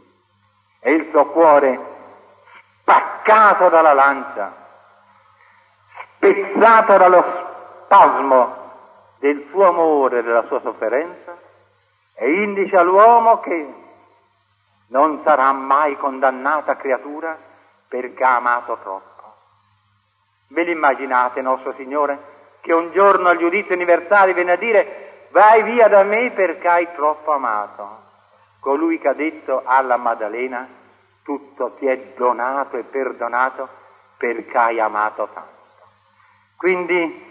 E 0.80 0.92
il 0.92 1.08
suo 1.10 1.26
cuore 1.26 1.80
spaccato 2.80 3.68
dalla 3.68 3.92
lancia, 3.92 4.54
spezzato 6.14 6.96
dallo 6.96 7.24
spasmo 7.84 8.56
del 9.18 9.46
suo 9.50 9.66
amore 9.66 10.18
e 10.18 10.22
della 10.22 10.44
sua 10.46 10.60
sofferenza, 10.60 11.36
e 12.14 12.42
indice 12.42 12.76
all'uomo 12.76 13.40
che 13.40 13.66
non 14.88 15.20
sarà 15.24 15.52
mai 15.52 15.96
condannata 15.96 16.76
creatura 16.76 17.36
perché 17.88 18.24
ha 18.24 18.36
amato 18.36 18.78
troppo. 18.82 19.34
Ve 20.48 20.62
l'immaginate, 20.62 21.40
nostro 21.42 21.74
Signore, 21.74 22.36
che 22.60 22.72
un 22.72 22.90
giorno 22.92 23.28
al 23.28 23.38
giudizio 23.38 23.74
universale 23.74 24.34
viene 24.34 24.52
a 24.52 24.56
dire 24.56 25.26
vai 25.30 25.62
via 25.62 25.88
da 25.88 26.02
me 26.02 26.30
perché 26.30 26.68
hai 26.68 26.88
troppo 26.94 27.32
amato. 27.32 28.06
Colui 28.60 28.98
che 28.98 29.08
ha 29.08 29.14
detto 29.14 29.62
alla 29.64 29.96
Maddalena, 29.96 30.66
tutto 31.22 31.74
ti 31.78 31.86
è 31.86 32.12
donato 32.16 32.76
e 32.76 32.82
perdonato 32.84 33.68
perché 34.16 34.56
hai 34.56 34.80
amato 34.80 35.28
tanto. 35.32 35.56
Quindi 36.56 37.26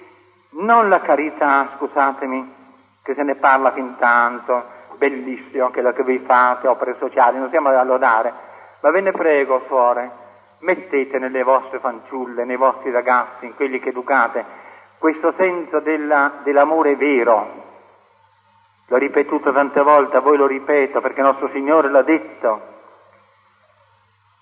non 0.51 0.87
la 0.89 1.01
carità, 1.01 1.73
scusatemi, 1.75 2.55
che 3.03 3.13
se 3.13 3.23
ne 3.23 3.35
parla 3.35 3.71
fin 3.71 3.97
tanto, 3.97 4.75
bellissimo 4.97 5.69
quello 5.69 5.93
che 5.93 6.03
voi 6.03 6.19
fate, 6.19 6.67
opere 6.67 6.95
sociali, 6.99 7.37
non 7.37 7.47
stiamo 7.47 7.69
a 7.69 7.83
lodare, 7.83 8.33
ma 8.81 8.91
ve 8.91 9.01
ne 9.01 9.11
prego, 9.11 9.63
suore, 9.67 10.09
mettete 10.59 11.19
nelle 11.19 11.43
vostre 11.43 11.79
fanciulle, 11.79 12.45
nei 12.45 12.57
vostri 12.57 12.91
ragazzi, 12.91 13.45
in 13.45 13.55
quelli 13.55 13.79
che 13.79 13.89
educate, 13.89 14.43
questo 14.97 15.33
senso 15.37 15.79
della, 15.79 16.39
dell'amore 16.43 16.95
vero, 16.95 17.65
L'ho 18.89 18.97
ripetuto 18.97 19.51
tante 19.51 19.81
volte, 19.81 20.15
a 20.15 20.21
voi 20.21 20.37
lo 20.37 20.47
ripeto 20.47 21.01
perché 21.01 21.21
nostro 21.21 21.49
Signore 21.49 21.89
l'ha 21.89 22.03
detto. 22.03 22.75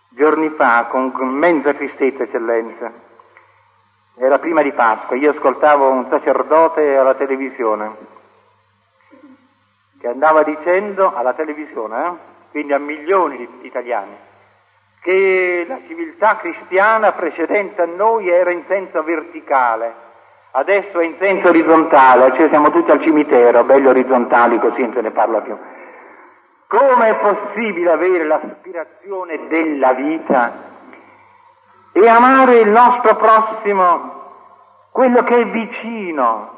Giorni 0.10 0.50
fa 0.50 0.86
con 0.86 1.12
immensa 1.20 1.74
tristezza, 1.74 2.24
eccellenza. 2.24 2.92
Era 4.18 4.38
prima 4.38 4.62
di 4.62 4.72
Pasqua, 4.72 5.16
io 5.16 5.32
ascoltavo 5.32 5.90
un 5.90 6.08
sacerdote 6.10 6.96
alla 6.96 7.16
televisione 7.16 8.14
che 10.06 10.12
andava 10.12 10.44
dicendo 10.44 11.16
alla 11.16 11.34
televisione, 11.34 12.06
eh, 12.06 12.12
quindi 12.52 12.74
a 12.74 12.78
milioni 12.78 13.38
di 13.38 13.50
italiani, 13.62 14.16
che 15.02 15.66
la 15.68 15.80
civiltà 15.88 16.36
cristiana 16.36 17.12
precedente 17.14 17.82
a 17.82 17.86
noi 17.88 18.30
era 18.30 18.52
in 18.52 18.62
senso 18.68 19.02
verticale, 19.02 20.04
Adesso 20.58 21.00
è 21.00 21.04
in 21.04 21.16
senso 21.20 21.50
orizzontale, 21.50 22.34
cioè 22.38 22.48
siamo 22.48 22.72
tutti 22.72 22.90
al 22.90 23.02
cimitero, 23.02 23.66
belli 23.66 23.88
orizzontali 23.88 24.58
così 24.58 24.84
non 24.84 24.94
se 24.94 25.02
ne 25.02 25.12
parla 25.12 25.42
più. 25.42 25.58
Come 26.68 27.10
è 27.10 27.16
possibile 27.16 27.92
avere 27.92 28.24
l'aspirazione 28.24 29.48
della 29.50 29.92
vita 29.92 30.54
e 31.92 32.08
amare 32.08 32.60
il 32.60 32.70
nostro 32.70 33.18
prossimo, 33.18 34.14
quello 34.92 35.24
che 35.24 35.42
è 35.42 35.46
vicino, 35.48 36.52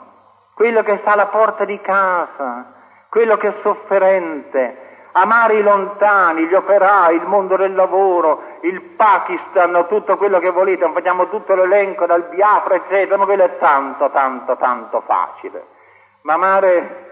quello 0.54 0.84
che 0.84 1.00
sta 1.02 1.14
alla 1.14 1.26
porta 1.26 1.66
di 1.66 1.82
casa, 1.82 2.77
quello 3.10 3.38
che 3.38 3.48
è 3.48 3.54
sofferente, 3.62 4.86
amare 5.14 5.56
i 5.56 5.64
lontani, 5.64 6.46
gli 6.46 6.54
operai, 6.54 7.16
il 7.16 7.26
mondo 7.26 7.56
del 7.56 7.74
lavoro, 7.74 8.58
il 8.62 8.82
Pakistan, 8.82 9.86
tutto 9.88 10.18
quello 10.18 10.40
che 10.40 10.52
volete, 10.52 10.90
facciamo 10.94 11.30
tutto 11.30 11.56
l'elenco 11.56 12.06
dal 12.06 12.24
Biafra, 12.30 12.76
eccetera, 12.76 13.18
ma 13.18 13.26
quello 13.26 13.44
è 13.44 13.58
tanto, 13.58 14.10
tanto, 14.12 14.56
tanto 14.58 15.02
facile. 15.02 15.66
Ma 16.22 16.34
amare 16.34 17.06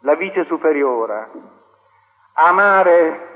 la 0.00 0.14
vice 0.14 0.44
superiore, 0.44 1.28
amare 2.34 3.28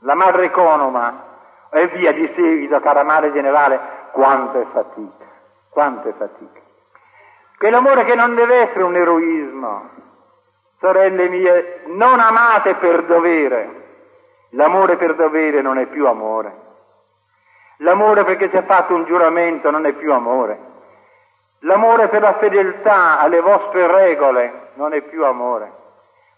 la 0.00 0.14
madre 0.14 0.44
economa 0.44 1.30
e 1.70 1.86
via 1.88 2.12
di 2.12 2.30
seguito, 2.34 2.78
cara 2.80 3.02
madre 3.02 3.32
generale, 3.32 3.80
quanto 4.12 4.60
è 4.60 4.66
fatica, 4.72 5.24
quanto 5.70 6.08
è 6.08 6.12
fatica. 6.16 6.60
Quell'amore 7.58 8.04
che 8.04 8.14
non 8.14 8.34
deve 8.34 8.68
essere 8.68 8.82
un 8.82 8.94
eroismo, 8.94 9.90
Sorelle 10.82 11.28
mie, 11.28 11.82
non 11.86 12.18
amate 12.18 12.74
per 12.74 13.04
dovere. 13.04 13.80
L'amore 14.50 14.96
per 14.96 15.14
dovere 15.14 15.62
non 15.62 15.78
è 15.78 15.86
più 15.86 16.08
amore. 16.08 16.52
L'amore 17.78 18.24
perché 18.24 18.50
si 18.50 18.56
è 18.56 18.64
fatto 18.64 18.92
un 18.92 19.04
giuramento 19.04 19.70
non 19.70 19.86
è 19.86 19.92
più 19.92 20.12
amore. 20.12 20.58
L'amore 21.60 22.08
per 22.08 22.22
la 22.22 22.34
fedeltà 22.34 23.20
alle 23.20 23.40
vostre 23.40 23.86
regole 23.86 24.70
non 24.74 24.92
è 24.92 25.02
più 25.02 25.24
amore. 25.24 25.70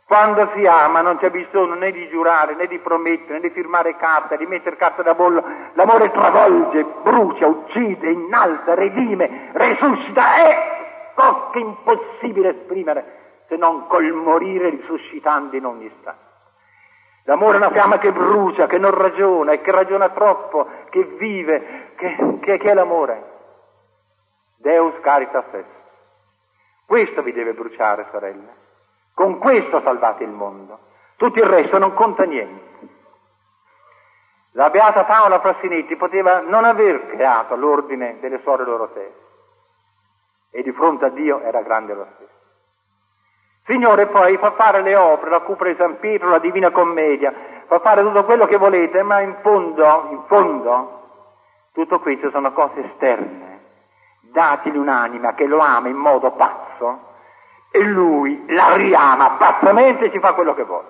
Quando 0.06 0.50
si 0.54 0.66
ama 0.66 1.00
non 1.00 1.16
c'è 1.16 1.30
bisogno 1.30 1.74
né 1.76 1.90
di 1.90 2.06
giurare, 2.10 2.54
né 2.54 2.66
di 2.66 2.78
promettere, 2.80 3.38
né 3.38 3.48
di 3.48 3.50
firmare 3.50 3.96
carta, 3.96 4.36
di 4.36 4.44
mettere 4.44 4.76
carta 4.76 5.00
da 5.00 5.14
bollo. 5.14 5.42
L'amore 5.72 6.10
travolge, 6.10 6.84
brucia, 7.02 7.46
uccide, 7.46 8.10
innalza, 8.10 8.74
redime, 8.74 9.48
resuscita. 9.54 10.34
È 10.34 11.12
cosa 11.14 11.58
impossibile 11.58 12.50
esprimere 12.50 13.23
se 13.46 13.56
non 13.56 13.86
col 13.86 14.10
morire 14.12 14.70
risuscitando 14.70 15.56
in 15.56 15.64
ogni 15.64 15.86
istante. 15.86 16.22
L'amore 17.24 17.54
è 17.54 17.56
una 17.58 17.70
fiamma 17.70 17.98
che 17.98 18.12
brucia, 18.12 18.66
che 18.66 18.78
non 18.78 18.90
ragiona 18.90 19.52
e 19.52 19.60
che 19.60 19.70
ragiona 19.70 20.10
troppo, 20.10 20.68
che 20.90 21.04
vive, 21.18 21.92
che, 21.96 22.38
che, 22.40 22.58
che 22.58 22.70
è 22.70 22.74
l'amore. 22.74 23.32
Deus 24.56 24.94
caritas 25.00 25.44
est. 25.52 25.68
Questo 26.86 27.22
vi 27.22 27.32
deve 27.32 27.54
bruciare, 27.54 28.06
sorelle. 28.10 28.62
Con 29.14 29.38
questo 29.38 29.80
salvate 29.82 30.24
il 30.24 30.30
mondo. 30.30 30.78
Tutto 31.16 31.38
il 31.38 31.46
resto 31.46 31.78
non 31.78 31.94
conta 31.94 32.24
niente. 32.24 32.62
La 34.52 34.70
beata 34.70 35.04
Paola 35.04 35.40
Frassinetti 35.40 35.96
poteva 35.96 36.40
non 36.40 36.64
aver 36.64 37.06
creato 37.06 37.56
l'ordine 37.56 38.18
delle 38.20 38.40
suore 38.42 38.64
Dorotee 38.64 39.14
e 40.50 40.62
di 40.62 40.70
fronte 40.72 41.06
a 41.06 41.08
Dio 41.08 41.40
era 41.40 41.62
grande 41.62 41.94
lo 41.94 42.06
stesso. 42.14 42.32
Signore 43.66 44.06
poi 44.06 44.36
fa 44.36 44.52
fare 44.52 44.82
le 44.82 44.94
opere, 44.94 45.30
la 45.30 45.40
cupra 45.40 45.68
di 45.70 45.76
San 45.76 45.98
Pietro, 45.98 46.28
la 46.28 46.38
Divina 46.38 46.70
Commedia, 46.70 47.32
fa 47.66 47.80
fare 47.80 48.02
tutto 48.02 48.24
quello 48.24 48.46
che 48.46 48.58
volete, 48.58 49.02
ma 49.02 49.20
in 49.20 49.36
fondo, 49.40 50.08
in 50.10 50.22
fondo, 50.26 51.02
Tutto 51.72 51.98
questo 51.98 52.30
sono 52.30 52.52
cose 52.52 52.84
esterne. 52.84 53.60
Datili 54.20 54.78
un'anima 54.78 55.34
che 55.34 55.46
lo 55.46 55.58
ama 55.58 55.88
in 55.88 55.96
modo 55.96 56.30
pazzo 56.32 57.12
e 57.70 57.82
lui 57.82 58.44
la 58.48 58.74
riama 58.74 59.30
pazzamente 59.30 60.04
e 60.04 60.10
ci 60.12 60.20
fa 60.20 60.34
quello 60.34 60.54
che 60.54 60.62
vuole. 60.62 60.86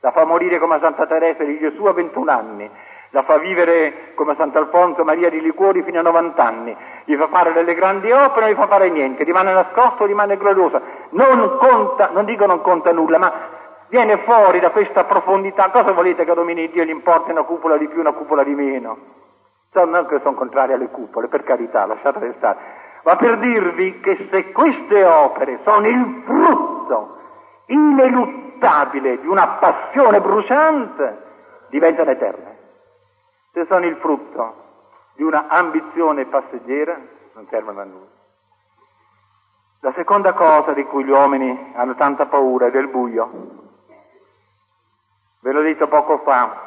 La 0.00 0.12
fa 0.12 0.24
morire 0.24 0.58
come 0.58 0.78
Santa 0.80 1.06
Teresa 1.06 1.44
di 1.44 1.58
Gesù 1.58 1.84
a 1.84 1.92
21 1.92 2.30
anni, 2.30 2.70
la 3.10 3.22
fa 3.22 3.38
vivere 3.38 4.12
come 4.14 4.34
Sant'Alfonso 4.36 5.02
Maria 5.02 5.30
di 5.30 5.40
Liquori 5.40 5.82
fino 5.82 6.00
a 6.00 6.02
90 6.02 6.44
anni, 6.44 6.76
gli 7.04 7.16
fa 7.16 7.28
fare 7.28 7.52
delle 7.52 7.74
grandi 7.74 8.10
opere, 8.10 8.40
non 8.46 8.50
gli 8.50 8.56
fa 8.56 8.66
fare 8.66 8.90
niente, 8.90 9.24
rimane 9.24 9.52
nascosto, 9.52 10.04
rimane 10.04 10.36
glorioso. 10.36 10.80
Non 11.10 11.56
conta, 11.58 12.10
non 12.12 12.24
dico 12.24 12.44
non 12.44 12.60
conta 12.60 12.92
nulla, 12.92 13.18
ma 13.18 13.32
viene 13.88 14.18
fuori 14.18 14.60
da 14.60 14.70
questa 14.70 15.04
profondità. 15.04 15.70
Cosa 15.70 15.92
volete 15.92 16.24
che 16.24 16.30
a 16.30 16.34
domini 16.34 16.68
Dio 16.70 16.84
gli 16.84 16.90
importi 16.90 17.30
una 17.30 17.44
cupola 17.44 17.76
di 17.76 17.88
più, 17.88 18.00
una 18.00 18.12
cupola 18.12 18.42
di 18.42 18.54
meno? 18.54 19.16
non 19.72 20.06
che 20.06 20.18
sono 20.22 20.34
contrari 20.34 20.72
alle 20.72 20.88
cupole, 20.88 21.28
per 21.28 21.44
carità, 21.44 21.86
lasciatele 21.86 22.34
stare. 22.38 22.58
Ma 23.04 23.14
per 23.14 23.38
dirvi 23.38 24.00
che 24.00 24.26
se 24.28 24.50
queste 24.50 25.04
opere 25.04 25.60
sono 25.62 25.86
il 25.86 26.22
frutto 26.24 27.16
ineluttabile 27.66 29.20
di 29.20 29.26
una 29.28 29.46
passione 29.60 30.20
bruciante, 30.20 31.22
diventano 31.68 32.10
eterne 32.10 32.57
se 33.58 33.66
sono 33.66 33.86
il 33.86 33.96
frutto 33.96 34.66
di 35.14 35.22
una 35.24 35.48
ambizione 35.48 36.26
passeggera, 36.26 36.98
non 37.34 37.46
servono 37.48 37.80
a 37.80 37.84
nulla. 37.84 38.16
La 39.80 39.92
seconda 39.94 40.32
cosa 40.32 40.72
di 40.72 40.84
cui 40.84 41.04
gli 41.04 41.10
uomini 41.10 41.72
hanno 41.74 41.94
tanta 41.94 42.26
paura 42.26 42.66
è 42.66 42.70
del 42.70 42.88
buio. 42.88 43.66
Ve 45.40 45.52
l'ho 45.52 45.62
detto 45.62 45.88
poco 45.88 46.18
fa. 46.18 46.66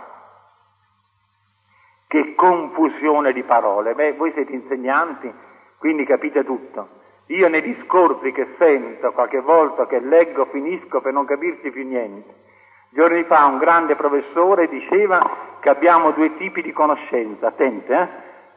Che 2.08 2.36
confusione 2.36 3.32
di 3.32 3.44
parole. 3.44 3.94
Beh, 3.96 4.14
voi 4.14 4.32
siete 4.34 4.52
insegnanti, 4.52 5.34
quindi 5.78 6.06
capite 6.06 6.44
tutto. 6.44 7.00
Io 7.28 7.48
nei 7.48 7.62
discorsi 7.62 8.32
che 8.34 8.56
sento, 8.58 9.14
qualche 9.14 9.40
volta 9.40 9.88
che 9.88 10.00
leggo, 10.00 10.46
finisco 10.46 11.00
per 11.00 11.14
non 11.14 11.26
capirci 11.26 11.72
più 11.72 11.86
niente. 11.86 12.41
Giorni 12.94 13.24
fa 13.24 13.46
un 13.46 13.58
grande 13.58 13.96
professore 13.96 14.68
diceva 14.68 15.22
che 15.62 15.70
abbiamo 15.70 16.12
due 16.12 16.36
tipi 16.36 16.62
di 16.62 16.74
conoscenza, 16.74 17.48
attente, 17.48 17.94
eh? 17.94 18.08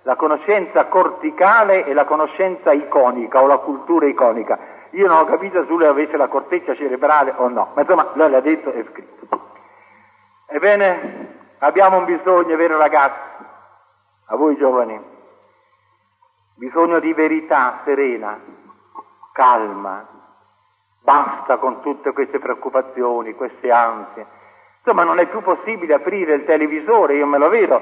la 0.02 0.16
conoscenza 0.16 0.86
corticale 0.86 1.84
e 1.84 1.94
la 1.94 2.04
conoscenza 2.04 2.72
iconica 2.72 3.40
o 3.40 3.46
la 3.46 3.58
cultura 3.58 4.06
iconica. 4.06 4.58
Io 4.90 5.06
non 5.06 5.18
ho 5.18 5.24
capito 5.24 5.62
se 5.62 5.68
lui 5.68 5.84
avesse 5.84 6.16
la 6.16 6.26
corteccia 6.26 6.74
cerebrale 6.74 7.32
o 7.36 7.48
no, 7.48 7.70
ma 7.74 7.82
insomma 7.82 8.10
lei 8.14 8.30
l'ha 8.30 8.40
detto 8.40 8.72
e 8.72 8.84
scritto. 8.90 9.40
Ebbene, 10.46 11.54
abbiamo 11.58 11.98
un 11.98 12.04
bisogno, 12.04 12.56
vero 12.56 12.76
ragazzi, 12.76 13.44
a 14.26 14.36
voi 14.36 14.56
giovani, 14.56 15.00
bisogno 16.56 16.98
di 16.98 17.12
verità 17.12 17.82
serena, 17.84 18.36
calma, 19.32 20.08
basta 21.04 21.58
con 21.58 21.82
tutte 21.82 22.12
queste 22.12 22.38
preoccupazioni, 22.38 23.34
queste 23.34 23.70
ansie 23.70 24.42
Insomma, 24.86 25.04
non 25.04 25.18
è 25.18 25.26
più 25.28 25.40
possibile 25.40 25.94
aprire 25.94 26.34
il 26.34 26.44
televisore, 26.44 27.14
io 27.14 27.26
me 27.26 27.38
lo 27.38 27.48
vedo, 27.48 27.80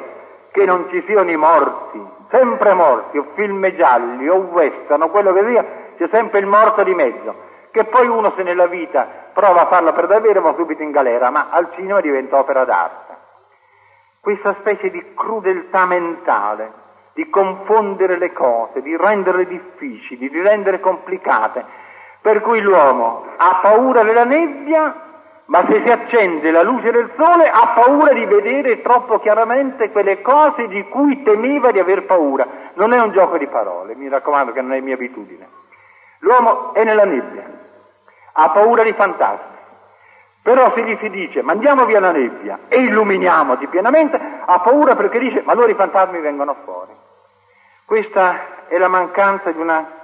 che 0.53 0.65
non 0.65 0.87
ci 0.89 1.03
siano 1.05 1.33
i 1.33 1.37
morti, 1.37 2.01
sempre 2.31 2.75
morti, 2.75 3.19
o 3.19 3.27
film 3.35 3.69
gialli, 3.75 4.29
o 4.29 4.37
western, 4.37 5.03
o 5.03 5.09
quello 5.09 5.33
che 5.33 5.45
sia, 5.49 5.67
c'è 5.97 6.09
sempre 6.13 6.39
il 6.39 6.47
morto 6.47 6.85
di 6.85 6.95
mezzo. 6.95 7.51
Che 7.73 7.85
poi 7.87 8.07
uno 8.07 8.33
se 8.37 8.45
nella 8.45 8.69
vita 8.69 9.31
prova 9.33 9.63
a 9.63 9.67
farlo 9.67 9.93
per 9.93 10.07
davvero 10.07 10.43
va 10.43 10.55
subito 10.55 10.83
in 10.83 10.93
galera, 10.93 11.31
ma 11.31 11.49
al 11.51 11.73
cinema 11.75 12.01
diventa 12.01 12.39
opera 12.39 12.65
d'arte. 12.65 13.17
Questa 14.21 14.55
specie 14.61 14.89
di 14.91 15.15
crudeltà 15.15 15.85
mentale, 15.87 16.73
di 17.15 17.29
confondere 17.31 18.17
le 18.17 18.33
cose, 18.33 18.81
di 18.81 18.97
renderle 18.97 19.45
difficili, 19.45 20.29
di 20.29 20.41
rendere 20.41 20.79
complicate, 20.79 21.65
per 22.23 22.41
cui 22.41 22.61
l'uomo 22.61 23.27
ha 23.37 23.59
paura 23.61 24.03
della 24.03 24.25
nebbia 24.25 25.11
ma 25.47 25.67
se 25.69 25.83
si 25.85 25.91
accende 25.91 26.51
la 26.51 26.63
luce 26.63 26.91
del 26.91 27.11
sole 27.17 27.51
ha 27.51 27.73
paura 27.75 28.13
di 28.15 28.25
vedere 28.25 28.81
troppo 28.81 29.19
chiaramente 29.19 29.91
quelle 29.91 30.23
cose 30.23 30.69
di 30.69 30.89
cui 30.89 31.23
temeva 31.23 31.73
di 31.73 31.79
aver 31.79 32.05
paura. 32.05 32.47
Non 32.75 32.95
è 32.95 33.01
un 33.01 33.13
gioco 33.13 33.37
di 33.37 33.47
parole, 33.49 33.95
mi 33.95 34.09
raccomando 34.09 34.53
che 34.53 34.63
non 34.63 34.73
è 34.73 34.81
mia 34.81 34.95
abitudine. 34.95 35.47
L'uomo 36.21 36.73
è 36.73 36.85
nella 36.85 37.05
nebbia, 37.05 37.45
ha 38.33 38.51
paura 38.51 38.83
di 38.83 38.93
fantasmi. 38.95 39.51
Però 40.43 40.73
se 40.75 40.85
gli 40.85 40.97
si 41.01 41.11
dice 41.11 41.43
mandiamo 41.43 41.85
via 41.85 42.01
la 42.01 42.13
nebbia 42.13 42.61
e 42.69 42.79
illuminiamoti 42.79 43.67
pienamente, 43.67 44.19
ha 44.45 44.59
paura 44.61 44.97
perché 44.97 45.19
dice 45.19 45.43
ma 45.45 45.53
allora 45.53 45.71
i 45.71 45.75
fantasmi 45.75 46.19
vengono 46.21 46.57
fuori. 46.65 46.93
Questa 47.85 48.69
è 48.69 48.79
la 48.79 48.89
mancanza 48.89 49.51
di 49.51 49.61
una 49.61 50.01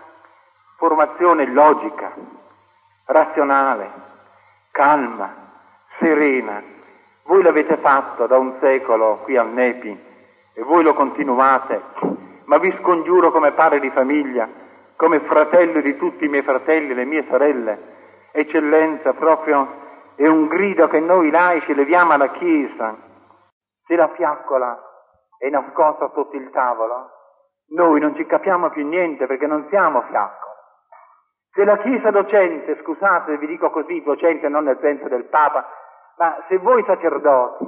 formazione 0.79 1.45
logica, 1.47 2.13
razionale, 3.07 3.91
calma, 4.71 5.35
serena. 5.99 6.63
Voi 7.25 7.43
l'avete 7.43 7.79
fatto 7.79 8.29
da 8.29 8.39
un 8.39 8.57
secolo 8.61 9.19
qui 9.25 9.37
al 9.37 9.49
Nepi 9.49 10.07
e 10.55 10.63
voi 10.63 10.85
lo 10.85 10.95
continuate, 10.95 11.83
ma 12.45 12.59
vi 12.59 12.73
scongiuro 12.81 13.33
come 13.33 13.51
padre 13.53 13.81
di 13.81 13.91
famiglia, 13.91 14.49
come 14.95 15.19
fratello 15.19 15.81
di 15.81 15.97
tutti 15.97 16.25
i 16.27 16.29
miei 16.29 16.45
fratelli 16.45 16.93
e 16.93 16.95
le 16.95 17.05
mie 17.05 17.27
sorelle. 17.29 17.97
Eccellenza, 18.31 19.15
proprio 19.15 20.13
è 20.15 20.29
un 20.29 20.47
grido 20.47 20.87
che 20.87 21.01
noi 21.01 21.31
laici 21.31 21.75
leviamo 21.75 22.13
alla 22.13 22.31
Chiesa. 22.31 22.97
Se 23.85 23.97
la 23.97 24.09
fiaccola 24.15 24.81
è 25.39 25.49
nascosta 25.49 26.09
sotto 26.15 26.37
il 26.37 26.51
tavolo, 26.51 27.11
noi 27.71 27.99
non 27.99 28.15
ci 28.15 28.25
capiamo 28.27 28.71
più 28.71 28.87
niente 28.87 29.27
perché 29.27 29.49
non 29.49 29.67
siamo 29.71 30.03
fiaccoli. 30.03 30.48
Se 31.59 31.65
la 31.65 31.77
Chiesa 31.79 32.13
docente, 32.13 32.77
scusate, 32.83 33.37
vi 33.37 33.49
dico 33.49 33.71
così, 33.71 34.01
docente 34.05 34.49
non 34.49 34.63
nel 34.63 34.79
senso 34.81 35.09
del 35.09 35.25
Papa, 35.25 35.67
ma 36.17 36.45
se 36.47 36.57
voi 36.59 36.85
sacerdoti 36.85 37.67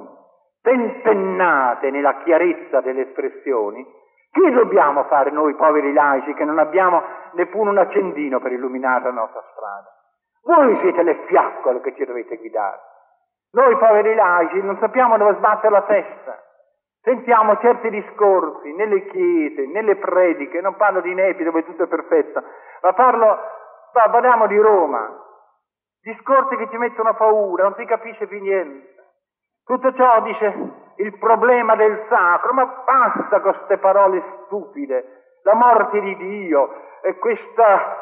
tentennate 0.62 1.90
nella 1.90 2.18
chiarezza 2.18 2.80
delle 2.82 3.08
espressioni, 3.08 3.84
che 4.30 4.48
dobbiamo 4.52 5.02
fare 5.06 5.32
noi 5.32 5.56
poveri 5.56 5.92
laici 5.92 6.34
che 6.34 6.44
non 6.44 6.60
abbiamo 6.60 7.02
neppure 7.32 7.70
un 7.70 7.78
accendino 7.78 8.38
per 8.38 8.52
illuminare 8.52 9.06
la 9.06 9.10
nostra 9.10 9.42
strada? 9.50 9.92
Voi 10.44 10.78
siete 10.82 11.02
le 11.02 11.24
fiaccole 11.26 11.80
che 11.80 11.92
ci 11.96 12.04
dovete 12.04 12.36
guidare. 12.36 12.78
Noi 13.54 13.76
poveri 13.76 14.14
laici 14.14 14.62
non 14.62 14.78
sappiamo 14.78 15.16
dove 15.16 15.34
sbattere 15.34 15.72
la 15.72 15.82
testa. 15.82 16.40
Sentiamo 17.02 17.58
certi 17.58 17.90
discorsi 17.90 18.72
nelle 18.72 19.06
chiese, 19.06 19.66
nelle 19.66 19.96
prediche, 19.96 20.60
non 20.60 20.76
parlo 20.76 21.00
di 21.00 21.12
Nepi 21.12 21.42
dove 21.42 21.64
tutto 21.64 21.82
è 21.82 21.88
perfetto, 21.88 22.40
ma 22.82 22.92
parlo, 22.92 23.58
parliamo 23.92 24.46
di 24.46 24.58
Roma, 24.58 25.08
discorsi 26.02 26.56
che 26.56 26.68
ci 26.70 26.76
mettono 26.76 27.14
paura, 27.14 27.64
non 27.64 27.74
si 27.76 27.84
capisce 27.84 28.26
più 28.26 28.40
niente. 28.40 28.88
Tutto 29.64 29.92
ciò 29.94 30.20
dice 30.22 30.54
il 30.96 31.18
problema 31.18 31.76
del 31.76 32.06
sacro, 32.08 32.52
ma 32.52 32.64
basta 32.84 33.40
con 33.40 33.52
queste 33.52 33.78
parole 33.78 34.22
stupide, 34.44 35.38
la 35.42 35.54
morte 35.54 36.00
di 36.00 36.16
Dio 36.16 36.72
e 37.02 37.16
questa, 37.18 37.96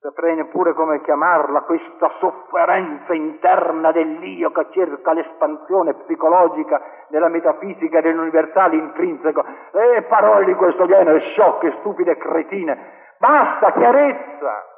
saprei 0.00 0.34
neppure 0.34 0.74
come 0.74 1.00
chiamarla, 1.02 1.62
questa 1.62 2.10
sofferenza 2.18 3.14
interna 3.14 3.92
dell'io 3.92 4.50
che 4.50 4.66
cerca 4.72 5.12
l'espansione 5.12 5.94
psicologica 5.94 6.80
della 7.08 7.28
metafisica 7.28 8.00
dell'universale 8.00 8.76
intrinseco, 8.76 9.44
e 9.72 10.02
parole 10.02 10.46
di 10.46 10.54
questo 10.54 10.86
genere, 10.86 11.20
sciocche, 11.20 11.76
stupide, 11.78 12.16
cretine. 12.16 13.14
Basta, 13.18 13.72
chiarezza! 13.72 14.74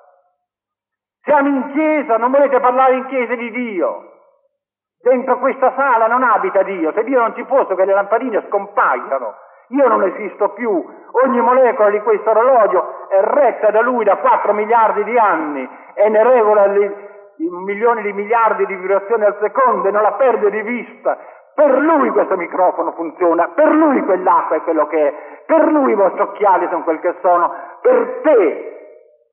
Siamo 1.29 1.49
in 1.49 1.73
chiesa, 1.73 2.17
non 2.17 2.31
volete 2.31 2.59
parlare 2.59 2.95
in 2.95 3.05
chiesa 3.05 3.35
di 3.35 3.51
Dio. 3.51 4.13
Dentro 4.99 5.39
questa 5.39 5.75
sala 5.77 6.07
non 6.07 6.23
abita 6.23 6.63
Dio, 6.63 6.91
se 6.93 7.05
Dio 7.05 7.21
non 7.21 7.35
ci 7.35 7.45
fosse 7.45 7.75
che 7.75 7.85
le 7.85 7.93
lampadine 7.93 8.47
scompaiono. 8.49 9.35
Io 9.69 9.89
non 9.89 10.05
esisto 10.05 10.49
più, 10.55 10.71
ogni 11.23 11.41
molecola 11.43 11.91
di 11.91 12.01
questo 12.01 12.31
orologio 12.31 13.09
è 13.11 13.21
retta 13.21 13.71
da 13.71 13.83
lui 13.83 14.05
da 14.05 14.17
4 14.17 14.55
miliardi 14.55 15.05
di 15.05 15.19
anni 15.19 15.69
e 15.93 16.09
ne 16.09 16.23
regola 16.23 16.65
i 16.65 17.49
milioni 17.67 18.01
di 18.01 18.13
miliardi 18.15 18.65
di 18.65 18.75
vibrazioni 18.75 19.25
al 19.25 19.37
secondo 19.39 19.87
e 19.87 19.91
non 19.91 20.01
la 20.01 20.13
perde 20.13 20.49
di 20.49 20.63
vista. 20.63 21.19
Per 21.55 21.77
lui 21.77 22.09
questo 22.09 22.39
microfono 22.39 22.93
funziona, 22.93 23.49
per 23.49 23.69
lui 23.69 24.03
quell'acqua 24.03 24.57
è 24.57 24.63
quello 24.63 24.87
che 24.87 25.09
è, 25.09 25.15
per 25.45 25.71
lui 25.71 25.93
i 25.93 25.95
vostri 25.95 26.23
occhiali 26.23 26.69
sono 26.71 26.85
quel 26.85 27.01
che 27.01 27.17
sono, 27.21 27.53
per 27.83 28.21
te, 28.23 28.78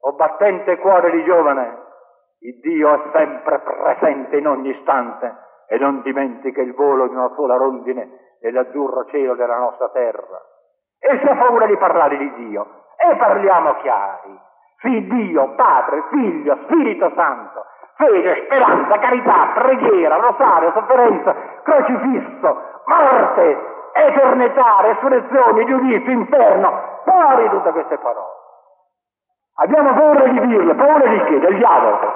o 0.07 0.13
battente 0.13 0.77
cuore 0.77 1.09
di 1.09 1.23
giovane, 1.23 1.83
il 2.41 2.59
Dio 2.59 2.93
è 2.93 3.09
sempre 3.11 3.59
presente 3.59 4.37
in 4.37 4.47
ogni 4.47 4.69
istante 4.69 5.35
e 5.67 5.79
non 5.79 6.03
dimentica 6.03 6.61
il 6.61 6.75
volo 6.75 7.07
di 7.07 7.15
una 7.15 7.31
sola 7.35 7.55
rondine 7.55 8.35
nell'azzurro 8.41 9.05
cielo 9.05 9.33
della 9.33 9.57
nostra 9.57 9.89
terra. 9.89 10.39
E 10.99 11.19
se 11.23 11.27
ha 11.27 11.35
paura 11.35 11.65
di 11.65 11.75
parlare 11.77 12.17
di 12.17 12.33
Dio, 12.35 12.83
e 12.97 13.15
parliamo 13.15 13.75
chiari. 13.81 14.39
Sì, 14.81 15.07
Dio, 15.07 15.55
Padre, 15.55 16.03
Figlio, 16.09 16.55
Spirito 16.65 17.11
Santo, 17.15 17.65
fede, 17.97 18.43
speranza, 18.45 18.99
carità, 18.99 19.53
preghiera, 19.55 20.17
rosario, 20.17 20.71
sofferenza, 20.71 21.35
crocifisso, 21.63 22.61
morte 22.85 23.57
eternità, 23.93 24.81
resurrezione, 24.81 25.65
giudizio, 25.65 26.11
inferno, 26.11 26.99
fuori 27.05 27.49
tutte 27.49 27.71
queste 27.71 27.97
parole. 27.97 28.44
Abbiamo 29.57 29.93
paura 29.93 30.23
di 30.27 30.47
dirle, 30.47 30.75
paura 30.75 31.07
di 31.07 31.23
che? 31.23 31.39
Del 31.39 31.55
diavolo. 31.55 32.13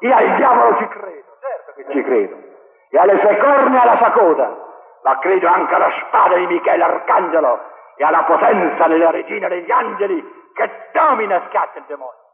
Io 0.00 0.14
al 0.14 0.36
diavolo 0.36 0.76
ci 0.78 0.88
credo, 0.88 1.36
certo 1.40 1.72
che 1.74 1.86
ci 1.90 2.02
credo. 2.02 2.36
E 2.90 2.98
alle 2.98 3.18
sue 3.18 3.36
corna 3.38 3.82
alla 3.82 3.96
sua 3.96 4.10
coda, 4.10 4.64
ma 5.02 5.18
credo 5.18 5.46
anche 5.48 5.74
alla 5.74 5.90
spada 5.90 6.36
di 6.36 6.46
Michele 6.46 6.82
Arcangelo 6.82 7.60
e 7.96 8.04
alla 8.04 8.24
potenza 8.24 8.86
della 8.88 9.10
regina 9.10 9.48
degli 9.48 9.70
angeli 9.70 10.50
che 10.52 10.88
domina 10.92 11.36
e 11.36 11.46
schiaccia 11.46 11.78
il 11.78 11.84
demonio. 11.86 12.24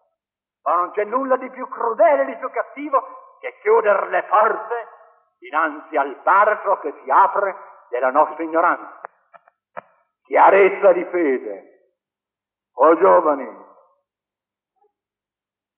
Ma 0.65 0.77
non 0.77 0.91
c'è 0.93 1.05
nulla 1.05 1.37
di 1.37 1.51
più 1.51 1.69
crudele, 1.69 2.25
di 2.25 2.37
più 2.37 2.51
cattivo 2.51 3.37
che 3.41 3.59
chiudere 3.61 4.09
le 4.09 4.23
porte 4.25 4.87
dinanzi 5.39 5.97
al 5.97 6.17
baratro 6.23 6.79
che 6.79 6.95
si 7.03 7.11
apre 7.11 7.55
della 7.91 8.11
nostra 8.11 8.43
ignoranza. 8.43 9.01
Chiarezza 10.25 10.93
di 10.93 11.05
fede. 11.07 11.69
O 12.75 12.97
giovani, 12.97 13.62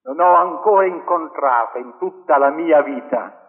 non 0.05 0.19
ho 0.19 0.35
ancora 0.35 0.85
incontrato 0.85 1.77
in 1.79 1.97
tutta 1.97 2.37
la 2.37 2.49
mia 2.49 2.81
vita, 2.81 3.43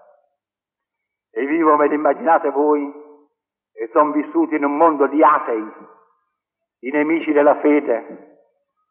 e 1.31 1.45
vivo, 1.45 1.77
me 1.77 1.87
lo 1.87 1.95
immaginate 1.95 2.51
voi, 2.51 3.05
e 3.73 3.89
sono 3.93 4.13
vissuti 4.13 4.55
in 4.55 4.65
un 4.65 4.77
mondo 4.77 5.07
di 5.07 5.23
atei, 5.23 5.73
di 6.79 6.91
nemici 6.91 7.33
della 7.33 7.57
fede, 7.57 8.39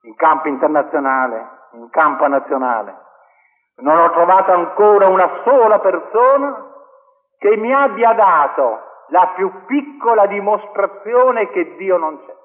in 0.04 0.16
campo 0.16 0.48
internazionale, 0.48 1.70
in 1.72 1.90
campo 1.90 2.28
nazionale. 2.28 3.04
Non 3.78 3.98
ho 3.98 4.12
trovato 4.12 4.52
ancora 4.52 5.08
una 5.08 5.42
sola 5.44 5.80
persona 5.80 6.72
che 7.40 7.58
mi 7.58 7.74
abbia 7.74 8.14
dato 8.14 8.80
la 9.08 9.34
più 9.36 9.66
piccola 9.66 10.28
dimostrazione 10.28 11.50
che 11.50 11.76
Dio 11.78 11.98
non 11.98 12.24
c'è. 12.24 12.36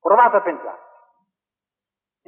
Provate 0.00 0.36
a 0.36 0.40
pensare. 0.40 0.86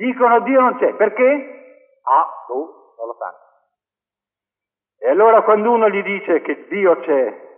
Dicono 0.01 0.41
Dio 0.41 0.61
non 0.61 0.79
c'è, 0.79 0.95
perché? 0.95 2.01
Ah, 2.05 2.45
tu 2.47 2.55
non 2.55 3.07
lo 3.07 3.15
sanno. 3.19 3.37
E 4.99 5.11
allora 5.11 5.43
quando 5.43 5.71
uno 5.71 5.91
gli 5.91 6.03
dice 6.03 6.41
che 6.41 6.67
Dio 6.69 7.01
c'è 7.01 7.49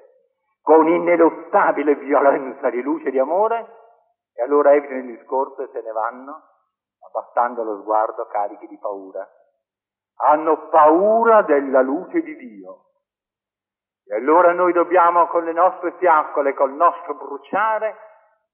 con 0.60 0.88
ineluttabile 0.88 1.94
violenza 1.94 2.68
di 2.68 2.82
luce 2.82 3.08
e 3.08 3.10
di 3.12 3.20
amore, 3.20 3.64
e 4.34 4.42
allora 4.42 4.74
evitano 4.74 4.98
il 4.98 5.16
discorso 5.18 5.62
e 5.62 5.68
se 5.72 5.82
ne 5.82 5.92
vanno, 5.92 6.42
abbassando 7.06 7.62
lo 7.62 7.80
sguardo 7.80 8.26
carichi 8.26 8.66
di 8.66 8.78
paura. 8.78 9.24
Hanno 10.16 10.68
paura 10.68 11.42
della 11.42 11.82
luce 11.82 12.22
di 12.22 12.34
Dio. 12.34 12.86
E 14.04 14.16
allora 14.16 14.52
noi 14.52 14.72
dobbiamo 14.72 15.28
con 15.28 15.44
le 15.44 15.52
nostre 15.52 15.92
fiaccole, 15.92 16.54
col 16.54 16.72
nostro 16.72 17.14
bruciare, 17.14 17.96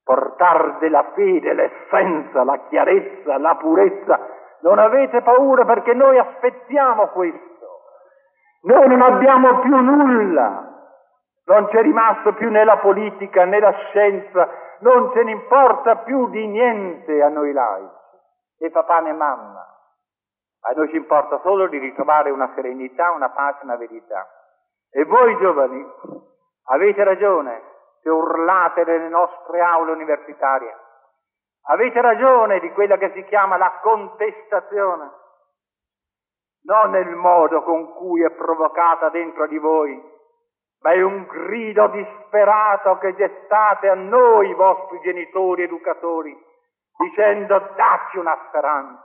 portare 0.08 0.76
della 0.78 1.04
fede, 1.12 1.52
l'essenza, 1.52 2.42
la 2.42 2.58
chiarezza, 2.70 3.36
la 3.36 3.56
purezza. 3.56 4.18
Non 4.60 4.78
avete 4.78 5.20
paura 5.20 5.66
perché 5.66 5.92
noi 5.92 6.16
aspettiamo 6.16 7.08
questo. 7.08 7.66
Noi 8.62 8.88
non 8.88 9.02
abbiamo 9.02 9.58
più 9.60 9.76
nulla. 9.76 10.66
Non 11.44 11.66
c'è 11.66 11.82
rimasto 11.82 12.32
più 12.32 12.48
né 12.50 12.64
la 12.64 12.78
politica 12.78 13.44
né 13.44 13.60
la 13.60 13.72
scienza, 13.72 14.48
non 14.80 15.12
ce 15.12 15.24
ne 15.24 15.32
importa 15.32 15.96
più 15.96 16.30
di 16.30 16.46
niente 16.46 17.22
a 17.22 17.28
noi 17.28 17.52
laici, 17.52 17.92
né 18.60 18.70
papà 18.70 19.00
né 19.00 19.12
mamma. 19.12 19.66
A 20.62 20.72
noi 20.74 20.88
ci 20.88 20.96
importa 20.96 21.38
solo 21.42 21.68
di 21.68 21.76
ritrovare 21.76 22.30
una 22.30 22.50
serenità, 22.54 23.10
una 23.10 23.28
pace, 23.28 23.60
una 23.62 23.76
verità. 23.76 24.26
E 24.90 25.04
voi 25.04 25.36
giovani 25.36 25.86
avete 26.70 27.04
ragione 27.04 27.76
se 28.08 28.10
urlate 28.10 28.84
nelle 28.84 29.08
nostre 29.08 29.60
aule 29.60 29.92
universitarie. 29.92 30.74
Avete 31.66 32.00
ragione 32.00 32.58
di 32.60 32.72
quella 32.72 32.96
che 32.96 33.12
si 33.12 33.22
chiama 33.24 33.58
la 33.58 33.78
contestazione, 33.82 35.10
non 36.62 36.90
nel 36.90 37.14
modo 37.14 37.62
con 37.62 37.92
cui 37.94 38.22
è 38.24 38.30
provocata 38.30 39.10
dentro 39.10 39.46
di 39.46 39.58
voi, 39.58 40.16
ma 40.80 40.92
è 40.92 41.02
un 41.02 41.26
grido 41.26 41.88
disperato 41.88 42.96
che 42.98 43.14
gettate 43.14 43.88
a 43.88 43.94
noi, 43.94 44.54
vostri 44.54 45.00
genitori 45.00 45.64
educatori, 45.64 46.34
dicendo 46.96 47.58
dacci 47.76 48.16
una 48.16 48.38
speranza, 48.48 49.04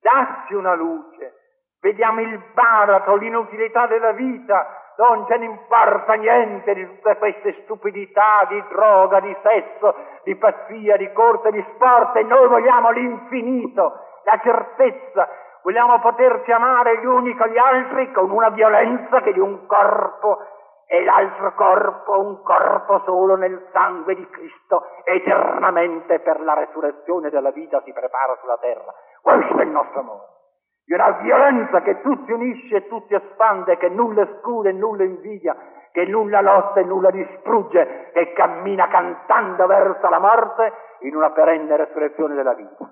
dacci 0.00 0.54
una 0.54 0.74
luce, 0.74 1.34
vediamo 1.80 2.22
il 2.22 2.38
baratro, 2.54 3.16
l'inutilità 3.16 3.86
della 3.86 4.12
vita, 4.12 4.81
non 5.02 5.26
ce 5.26 5.36
ne 5.36 5.46
importa 5.46 6.14
niente 6.14 6.74
di 6.74 6.86
tutte 6.86 7.16
queste 7.18 7.62
stupidità 7.62 8.46
di 8.48 8.62
droga, 8.68 9.18
di 9.18 9.36
sesso, 9.42 9.94
di 10.22 10.36
pazzia, 10.36 10.96
di 10.96 11.12
corsa, 11.12 11.50
di 11.50 11.64
sport 11.74 12.14
e 12.16 12.22
noi 12.22 12.46
vogliamo 12.46 12.90
l'infinito, 12.90 13.98
la 14.22 14.38
certezza, 14.40 15.28
vogliamo 15.62 15.98
poterci 15.98 16.52
amare 16.52 17.00
gli 17.00 17.04
uni 17.04 17.36
con 17.36 17.48
gli 17.48 17.58
altri 17.58 18.12
con 18.12 18.30
una 18.30 18.50
violenza 18.50 19.20
che 19.22 19.32
di 19.32 19.40
un 19.40 19.66
corpo 19.66 20.38
e 20.86 21.02
l'altro 21.02 21.52
corpo 21.54 22.20
un 22.20 22.42
corpo 22.42 23.00
solo 23.04 23.34
nel 23.34 23.68
sangue 23.72 24.14
di 24.14 24.28
Cristo, 24.28 24.84
eternamente 25.04 26.20
per 26.20 26.40
la 26.42 26.54
resurrezione 26.54 27.28
della 27.30 27.50
vita 27.50 27.80
si 27.82 27.92
prepara 27.92 28.36
sulla 28.40 28.58
terra. 28.58 28.94
Questo 29.20 29.58
è 29.58 29.62
il 29.62 29.70
nostro 29.70 30.00
amore 30.00 30.40
di 30.84 30.94
una 30.94 31.10
violenza 31.12 31.80
che 31.82 32.00
tutti 32.00 32.32
unisce 32.32 32.76
e 32.76 32.88
tutti 32.88 33.14
espande, 33.14 33.76
che 33.76 33.88
nulla 33.88 34.22
esclude 34.22 34.70
e 34.70 34.72
nulla 34.72 35.04
invidia, 35.04 35.56
che 35.92 36.06
nulla 36.06 36.40
lotta 36.40 36.80
e 36.80 36.84
nulla 36.84 37.10
distrugge, 37.10 38.10
che 38.12 38.32
cammina 38.32 38.88
cantando 38.88 39.66
verso 39.66 40.08
la 40.08 40.18
morte 40.18 40.72
in 41.00 41.14
una 41.14 41.30
perenne 41.30 41.76
resurrezione 41.76 42.34
della 42.34 42.54
vita. 42.54 42.90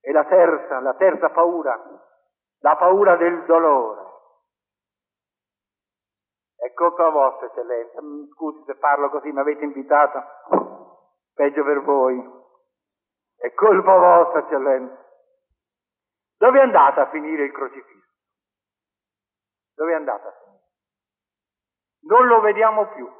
E 0.00 0.12
la 0.12 0.24
terza, 0.24 0.80
la 0.80 0.94
terza 0.94 1.30
paura, 1.30 1.78
la 2.60 2.76
paura 2.76 3.16
del 3.16 3.44
dolore. 3.44 4.06
È 6.56 6.72
colpa 6.72 7.08
vostra, 7.10 7.46
eccellenza. 7.46 8.02
Mm, 8.02 8.30
scusi 8.32 8.64
se 8.66 8.74
parlo 8.76 9.10
così, 9.10 9.30
mi 9.30 9.38
avete 9.38 9.64
invitato. 9.64 10.22
Peggio 11.34 11.62
per 11.62 11.82
voi. 11.82 12.36
È 13.36 13.52
colpa 13.54 13.96
vostra, 13.96 14.40
eccellenza. 14.40 15.07
Dove 16.38 16.58
è 16.60 16.62
andato 16.62 17.00
a 17.00 17.10
finire 17.10 17.44
il 17.44 17.52
crocifisso? 17.52 18.06
Dove 19.74 19.92
è 19.92 19.94
andato 19.94 20.28
a 20.28 20.32
finire? 20.32 20.62
Non 22.02 22.26
lo 22.26 22.40
vediamo 22.40 22.86
più. 22.94 23.10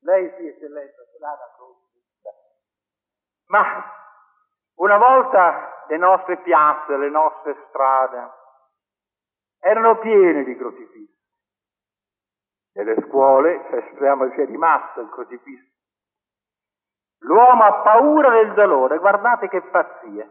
Lei 0.00 0.32
sì, 0.36 0.46
eccellenza, 0.46 1.04
ce 1.10 1.18
l'ha 1.18 1.30
la 1.30 1.52
croce. 1.56 1.86
Ma 3.46 3.92
una 4.76 4.96
volta 4.96 5.86
le 5.88 5.96
nostre 5.96 6.38
piazze, 6.38 6.96
le 6.96 7.08
nostre 7.08 7.66
strade 7.68 8.30
erano 9.60 9.98
piene 9.98 10.44
di 10.44 10.56
crocifissi. 10.56 11.16
Nelle 12.74 13.08
scuole, 13.08 13.66
se 13.70 13.90
speriamo 13.90 14.30
sia 14.34 14.44
rimasto 14.44 15.00
il 15.00 15.08
crocifisso. 15.08 15.72
L'uomo 17.22 17.64
ha 17.64 17.82
paura 17.82 18.30
del 18.30 18.54
dolore, 18.54 18.98
guardate 18.98 19.48
che 19.48 19.62
pazzia 19.62 20.30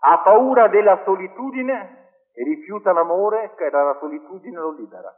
ha 0.00 0.18
paura 0.18 0.68
della 0.68 1.02
solitudine 1.04 2.10
e 2.34 2.44
rifiuta 2.44 2.92
l'amore 2.92 3.54
che 3.56 3.70
dalla 3.70 3.96
solitudine 3.98 4.58
lo 4.58 4.72
libera. 4.72 5.12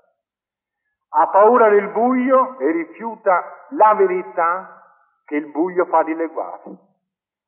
Ha 1.13 1.27
paura 1.29 1.69
del 1.69 1.89
buio 1.89 2.59
e 2.59 2.71
rifiuta 2.71 3.67
la 3.71 3.95
verità 3.95 4.83
che 5.25 5.37
il 5.37 5.51
buio 5.51 5.85
fa 5.87 6.03
dileguare. 6.03 6.63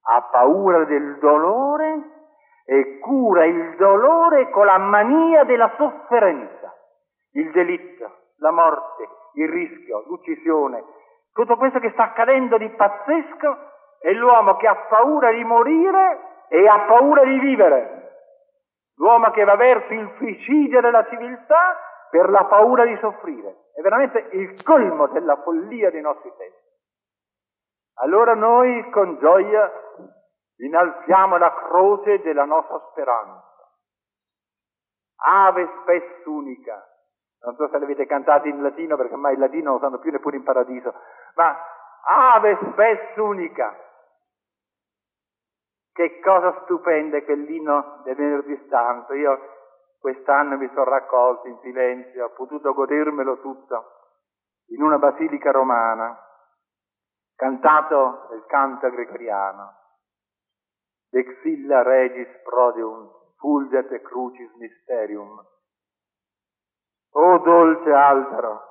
Ha 0.04 0.22
paura 0.30 0.84
del 0.84 1.18
dolore 1.18 2.10
e 2.64 2.98
cura 2.98 3.44
il 3.44 3.76
dolore 3.76 4.50
con 4.50 4.66
la 4.66 4.78
mania 4.78 5.44
della 5.44 5.72
sofferenza, 5.76 6.74
il 7.32 7.50
delitto, 7.52 8.10
la 8.36 8.50
morte, 8.50 9.08
il 9.34 9.48
rischio, 9.48 10.04
l'uccisione, 10.06 10.84
tutto 11.32 11.56
questo 11.56 11.78
che 11.78 11.90
sta 11.92 12.04
accadendo 12.04 12.58
di 12.58 12.68
pazzesco 12.68 13.56
è 14.00 14.12
l'uomo 14.12 14.56
che 14.56 14.66
ha 14.66 14.74
paura 14.88 15.30
di 15.30 15.42
morire 15.44 16.31
e 16.52 16.68
ha 16.68 16.80
paura 16.80 17.24
di 17.24 17.38
vivere. 17.38 18.00
L'uomo 18.96 19.30
che 19.30 19.42
va 19.42 19.56
verso 19.56 19.90
il 19.94 20.12
suicidio 20.18 20.82
della 20.82 21.06
civiltà 21.08 21.78
per 22.10 22.28
la 22.28 22.44
paura 22.44 22.84
di 22.84 22.94
soffrire. 23.00 23.70
È 23.74 23.80
veramente 23.80 24.28
il 24.32 24.62
colmo 24.62 25.06
della 25.06 25.36
follia 25.36 25.90
dei 25.90 26.02
nostri 26.02 26.30
tempi. 26.36 26.60
Allora 28.02 28.34
noi 28.34 28.90
con 28.90 29.16
gioia 29.18 29.72
innalziamo 30.56 31.38
la 31.38 31.54
croce 31.54 32.20
della 32.20 32.44
nostra 32.44 32.82
speranza. 32.90 33.42
Ave 35.24 35.70
spes 35.80 36.26
unica. 36.26 36.86
Non 37.44 37.56
so 37.56 37.66
se 37.70 37.78
l'avete 37.78 38.04
cantato 38.04 38.46
in 38.46 38.60
latino 38.60 38.96
perché 38.96 39.14
ormai 39.14 39.32
il 39.32 39.40
latino 39.40 39.72
lo 39.72 39.78
sanno 39.78 39.98
più 40.00 40.10
neppure 40.10 40.36
in 40.36 40.42
paradiso. 40.42 40.92
Ma 41.36 41.56
ave 42.04 42.58
spes 42.72 43.16
unica. 43.16 43.74
Che 45.92 46.20
cosa 46.20 46.62
stupenda 46.62 47.18
è 47.18 47.24
quell'inno 47.24 48.00
del 48.04 48.16
venerdì 48.16 48.66
santo. 48.68 49.12
Io 49.12 49.38
quest'anno 49.98 50.56
mi 50.56 50.68
sono 50.68 50.84
raccolto 50.84 51.46
in 51.48 51.58
silenzio, 51.60 52.26
ho 52.26 52.30
potuto 52.30 52.72
godermelo 52.72 53.40
tutto 53.40 53.84
in 54.68 54.82
una 54.82 54.98
basilica 54.98 55.50
romana. 55.50 56.18
cantato 57.34 58.28
il 58.34 58.44
canto 58.46 58.88
gregoriano. 58.88 59.74
Dexilla 61.10 61.82
regis 61.82 62.28
prodium, 62.44 63.10
fulget 63.38 64.00
crucis 64.02 64.52
mysterium. 64.54 65.44
O 67.14 67.38
dolce 67.38 67.92
altaro, 67.92 68.62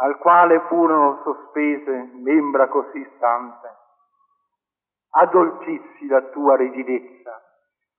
al 0.00 0.16
quale 0.18 0.60
furono 0.68 1.20
sospese 1.22 2.10
membra 2.14 2.68
così 2.68 3.06
sante, 3.18 3.76
addolcissi 5.10 6.06
la 6.06 6.22
tua 6.30 6.56
rigidezza, 6.56 7.42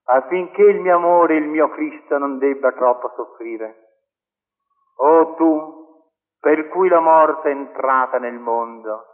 affinché 0.06 0.62
il 0.64 0.80
mio 0.80 0.96
amore 0.96 1.36
e 1.36 1.40
il 1.40 1.48
mio 1.48 1.70
Cristo 1.70 2.18
non 2.18 2.38
debba 2.38 2.72
troppo 2.72 3.12
soffrire. 3.16 3.88
O 4.98 5.36
tu, 5.36 6.04
per 6.40 6.68
cui 6.70 6.90
la 6.90 7.00
morte 7.00 7.50
è 7.50 7.54
entrata 7.54 8.18
nel 8.18 8.38
mondo, 8.38 9.06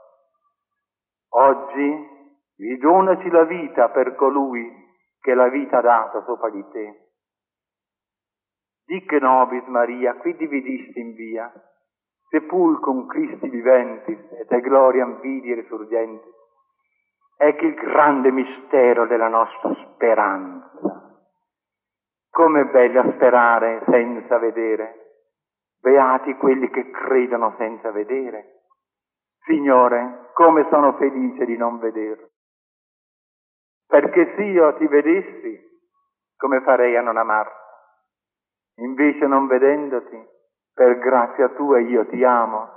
oggi 1.29 2.13
ridonaci 2.57 3.29
la 3.29 3.43
vita 3.43 3.89
per 3.89 4.15
colui 4.15 4.83
che 5.19 5.33
la 5.33 5.47
vita 5.47 5.79
ha 5.79 5.81
dato 5.81 6.23
sopra 6.25 6.49
di 6.49 6.63
te. 6.69 6.99
Dic 8.85 9.11
nobis 9.13 9.65
Maria, 9.65 10.13
qui 10.15 10.35
dividisti 10.35 10.99
in 10.99 11.13
via, 11.15 11.51
sepulcrum 12.29 13.07
Christi 13.07 13.49
viventis 13.49 14.19
et 14.39 14.51
e 14.51 14.61
gloriam 14.61 15.19
vidi 15.21 15.53
risurgenti. 15.53 16.29
Ecco 17.37 17.65
il 17.65 17.73
grande 17.73 18.31
mistero 18.31 19.05
della 19.07 19.27
nostra 19.27 19.75
speranza. 19.83 20.69
Come 22.29 22.61
è 22.61 22.65
bello 22.65 23.11
sperare 23.13 23.83
senza 23.87 24.37
vedere. 24.37 25.03
Beati 25.81 26.35
quelli 26.35 26.69
che 26.69 26.89
credono 26.91 27.53
senza 27.57 27.91
vedere. 27.91 28.61
Signore, 29.45 30.29
come 30.33 30.65
sono 30.69 30.93
felice 30.93 31.45
di 31.45 31.57
non 31.57 31.77
vederlo. 31.79 32.29
Perché 33.87 34.33
se 34.35 34.41
io 34.41 34.73
ti 34.75 34.87
vedessi, 34.87 35.63
come 36.37 36.61
farei 36.61 36.95
a 36.95 37.01
non 37.01 37.17
amarti? 37.17 37.63
Invece 38.77 39.27
non 39.27 39.47
vedendoti, 39.47 40.17
per 40.73 40.97
grazia 40.99 41.49
tua 41.49 41.79
io 41.79 42.05
ti 42.07 42.23
amo 42.23 42.69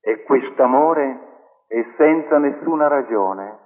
e 0.00 0.22
quest'amore 0.22 1.64
è 1.66 1.84
senza 1.96 2.38
nessuna 2.38 2.88
ragione, 2.88 3.65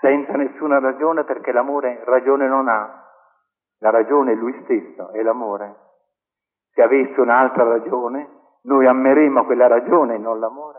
senza 0.00 0.32
nessuna 0.32 0.78
ragione 0.78 1.24
perché 1.24 1.52
l'amore 1.52 2.02
ragione 2.04 2.46
non 2.46 2.68
ha, 2.68 3.04
la 3.80 3.90
ragione 3.90 4.32
è 4.32 4.34
lui 4.34 4.58
stesso, 4.64 5.10
è 5.10 5.22
l'amore. 5.22 5.74
Se 6.72 6.82
avesse 6.82 7.20
un'altra 7.20 7.64
ragione, 7.64 8.28
noi 8.62 8.86
ameremo 8.86 9.44
quella 9.44 9.66
ragione 9.66 10.14
e 10.14 10.18
non 10.18 10.38
l'amore. 10.38 10.78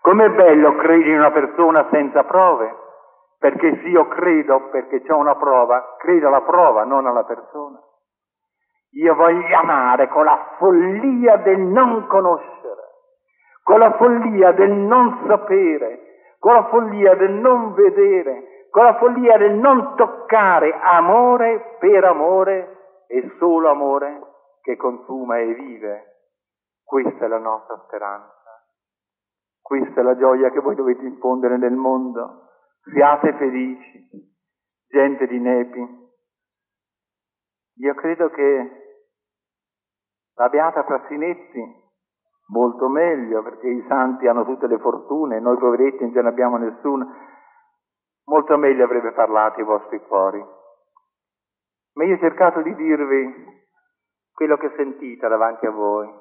Com'è 0.00 0.30
bello 0.30 0.76
credere 0.76 1.10
in 1.10 1.18
una 1.18 1.30
persona 1.30 1.88
senza 1.90 2.24
prove, 2.24 2.74
perché 3.38 3.80
se 3.80 3.88
io 3.88 4.06
credo 4.08 4.68
perché 4.68 5.02
c'è 5.02 5.12
una 5.12 5.34
prova, 5.36 5.96
credo 5.98 6.28
alla 6.28 6.42
prova, 6.42 6.84
non 6.84 7.06
alla 7.06 7.24
persona. 7.24 7.80
Io 8.90 9.14
voglio 9.14 9.56
amare 9.56 10.08
con 10.08 10.24
la 10.24 10.54
follia 10.58 11.38
del 11.38 11.58
non 11.58 12.06
conoscere, 12.06 12.82
con 13.62 13.78
la 13.78 13.92
follia 13.92 14.52
del 14.52 14.70
non 14.70 15.24
sapere, 15.26 16.13
con 16.44 16.52
la 16.52 16.68
follia 16.68 17.14
del 17.14 17.32
non 17.32 17.72
vedere, 17.72 18.66
con 18.68 18.84
la 18.84 18.98
follia 18.98 19.38
del 19.38 19.54
non 19.54 19.96
toccare 19.96 20.78
amore 20.78 21.78
per 21.78 22.04
amore 22.04 23.04
e 23.06 23.34
solo 23.38 23.70
amore 23.70 24.20
che 24.60 24.76
consuma 24.76 25.38
e 25.38 25.54
vive. 25.54 26.04
Questa 26.84 27.24
è 27.24 27.28
la 27.28 27.38
nostra 27.38 27.82
speranza. 27.86 28.62
Questa 29.58 29.98
è 29.98 30.02
la 30.02 30.18
gioia 30.18 30.50
che 30.50 30.60
voi 30.60 30.74
dovete 30.74 31.02
infondere 31.06 31.56
nel 31.56 31.72
mondo. 31.72 32.50
Siate 32.92 33.32
felici, 33.38 34.10
gente 34.86 35.26
di 35.26 35.40
Nepi. 35.40 36.10
Io 37.76 37.94
credo 37.94 38.28
che 38.28 38.70
la 40.34 40.50
Beata 40.50 40.84
Frassinetti 40.84 41.83
molto 42.48 42.88
meglio 42.88 43.42
perché 43.42 43.68
i 43.68 43.84
santi 43.88 44.26
hanno 44.26 44.44
tutte 44.44 44.66
le 44.66 44.78
fortune, 44.78 45.40
noi 45.40 45.56
poveretti 45.56 46.02
non 46.02 46.12
ce 46.12 46.22
ne 46.22 46.28
abbiamo 46.28 46.56
nessuna, 46.56 47.06
molto 48.26 48.56
meglio 48.56 48.84
avrebbe 48.84 49.12
parlato 49.12 49.60
i 49.60 49.64
vostri 49.64 50.00
cuori. 50.00 50.44
Ma 51.94 52.04
io 52.04 52.16
ho 52.16 52.18
cercato 52.18 52.60
di 52.62 52.74
dirvi 52.74 53.52
quello 54.32 54.56
che 54.56 54.72
sentite 54.76 55.28
davanti 55.28 55.66
a 55.66 55.70
voi, 55.70 56.12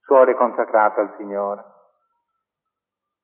suore 0.00 0.34
consacrata 0.34 1.00
al 1.00 1.14
Signore. 1.16 1.64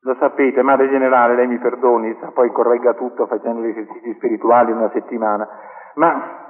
Lo 0.03 0.17
sapete, 0.19 0.63
Madre 0.63 0.89
Generale, 0.89 1.35
lei 1.35 1.47
mi 1.47 1.59
perdoni, 1.59 2.17
poi 2.33 2.51
corregga 2.53 2.95
tutto 2.95 3.27
facendo 3.27 3.63
gli 3.63 3.71
esercizi 3.71 4.15
spirituali 4.15 4.73
una 4.73 4.91
settimana, 4.91 5.49
ma 5.95 6.47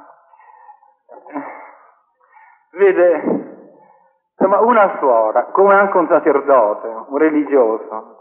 Vede, 2.70 3.37
insomma, 4.38 4.60
una 4.60 4.98
suora, 4.98 5.46
come 5.46 5.74
anche 5.74 5.96
un 5.96 6.06
sacerdote, 6.08 6.86
un 6.86 7.16
religioso, 7.16 8.18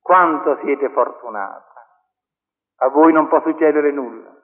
quanto 0.00 0.58
siete 0.62 0.88
fortunati. 0.90 1.64
A 2.78 2.88
voi 2.88 3.12
non 3.12 3.28
può 3.28 3.40
succedere 3.42 3.90
nulla. 3.90 4.34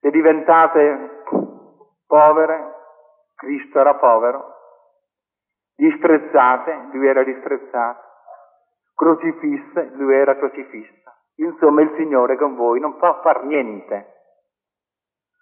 Se 0.00 0.10
diventate 0.10 1.22
povere, 2.06 2.74
Cristo 3.34 3.78
era 3.78 3.94
povero, 3.94 4.54
disprezzate, 5.74 6.88
lui 6.92 7.06
era 7.06 7.22
disprezzato, 7.22 8.00
crocifisse, 8.94 9.90
lui 9.94 10.14
era 10.14 10.36
crocifisso. 10.36 10.94
Insomma, 11.36 11.82
il 11.82 11.94
Signore 11.96 12.36
con 12.36 12.56
voi 12.56 12.80
non 12.80 12.96
può 12.96 13.20
far 13.20 13.44
niente 13.44 14.16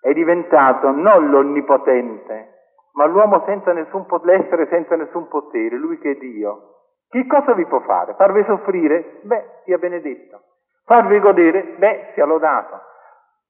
è 0.07 0.13
diventato 0.13 0.93
non 0.93 1.31
l'onnipotente, 1.31 2.56
ma 2.97 3.07
l'uomo 3.07 3.43
senza 3.45 3.73
nessun 3.73 4.07
potere, 4.07 4.39
l'essere 4.39 4.67
senza 4.69 4.97
nessun 4.97 5.29
potere, 5.29 5.77
lui 5.77 5.99
che 5.99 6.13
è 6.13 6.15
Dio. 6.17 6.75
Che 7.09 7.27
cosa 7.27 7.53
vi 7.55 7.67
può 7.67 7.81
fare? 7.81 8.15
Farvi 8.15 8.43
soffrire? 8.45 9.21
Beh, 9.23 9.45
sia 9.65 9.79
benedetto. 9.79 10.41
Farvi 10.85 11.21
godere? 11.21 11.77
Beh, 11.79 12.13
sia 12.15 12.25
lodato. 12.25 12.81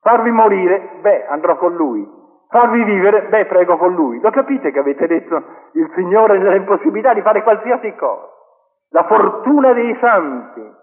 Farvi 0.03 0.31
morire? 0.31 0.99
Beh, 1.01 1.27
andrò 1.27 1.57
con 1.57 1.75
lui. 1.75 2.07
Farvi 2.49 2.83
vivere? 2.85 3.23
Beh, 3.23 3.47
prego 3.47 3.77
con 3.77 3.95
lui. 3.95 4.21
Lo 4.21 4.31
capite 4.31 4.71
che 4.71 4.79
avete 4.79 5.07
detto 5.07 5.43
il 5.73 5.91
Signore 5.95 6.39
nella 6.39 6.57
impossibilità 6.57 7.15
di 7.15 7.23
fare 7.23 7.43
qualsiasi 7.43 7.95
cosa? 7.95 8.29
La 8.91 9.05
fortuna 9.05 9.73
dei 9.73 9.97
santi. 10.01 10.75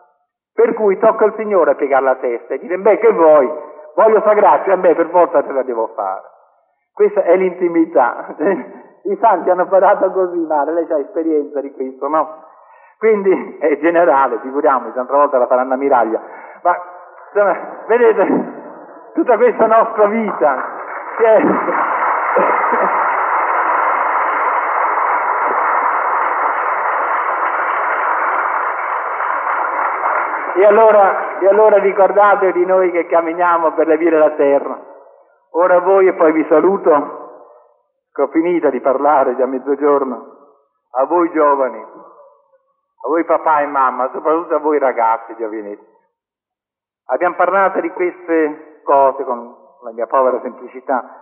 Per 0.53 0.73
cui 0.73 0.97
tocca 0.99 1.25
al 1.25 1.35
Signore 1.35 1.71
a 1.71 1.75
piegare 1.75 2.03
la 2.03 2.15
testa 2.15 2.53
e 2.53 2.59
dire, 2.59 2.77
beh, 2.77 2.97
che 2.97 3.11
vuoi? 3.11 3.71
voglio 3.95 4.19
sta 4.21 4.33
grazia, 4.33 4.75
me 4.75 4.95
per 4.95 5.09
forza 5.09 5.43
te 5.43 5.51
la 5.51 5.63
devo 5.63 5.87
fare. 5.95 6.32
Questa 6.93 7.23
è 7.23 7.35
l'intimità. 7.35 8.35
I 9.05 9.17
santi 9.19 9.49
hanno 9.49 9.67
parlato 9.67 10.11
così 10.11 10.37
male, 10.37 10.71
lei 10.71 10.89
ha 10.89 10.99
esperienza 10.99 11.59
di 11.59 11.73
questo, 11.73 12.07
no? 12.07 12.43
Quindi 12.99 13.57
è 13.59 13.79
generale, 13.79 14.39
figuriamoci, 14.41 14.93
un'altra 14.93 15.17
volta 15.17 15.37
la 15.37 15.47
faranno 15.47 15.73
a 15.73 15.77
miraglia. 15.77 16.21
Ma 16.61 16.77
insomma, 17.33 17.57
vedete, 17.87 18.51
tutta 19.13 19.35
questa 19.37 19.65
nostra 19.65 20.05
vita 20.05 20.63
che 21.17 21.25
è... 21.25 21.41
E 30.55 30.63
allora, 30.65 31.39
e 31.39 31.47
allora 31.47 31.77
ricordate 31.79 32.51
di 32.51 32.63
noi 32.63 32.91
che 32.91 33.07
camminiamo 33.07 33.71
per 33.71 33.87
le 33.87 33.97
vie 33.97 34.11
della 34.11 34.29
terra. 34.31 34.92
Ora 35.55 35.79
voi 35.79 36.07
e 36.07 36.13
poi 36.13 36.31
vi 36.31 36.45
saluto, 36.49 37.21
che 38.11 38.21
ho 38.21 38.27
finito 38.27 38.69
di 38.69 38.79
parlare 38.81 39.35
già 39.35 39.43
a 39.43 39.47
mezzogiorno, 39.47 40.31
a 40.91 41.05
voi 41.05 41.31
giovani, 41.31 41.79
a 41.79 43.07
voi 43.07 43.23
papà 43.25 43.61
e 43.61 43.67
mamma, 43.67 44.09
soprattutto 44.11 44.55
a 44.55 44.59
voi 44.59 44.79
ragazzi 44.79 45.35
giovinetti. 45.35 45.91
Abbiamo 47.05 47.35
parlato 47.35 47.81
di 47.81 47.89
queste 47.91 48.81
cose 48.83 49.23
con 49.23 49.55
la 49.83 49.91
mia 49.91 50.07
povera 50.07 50.39
semplicità. 50.41 51.21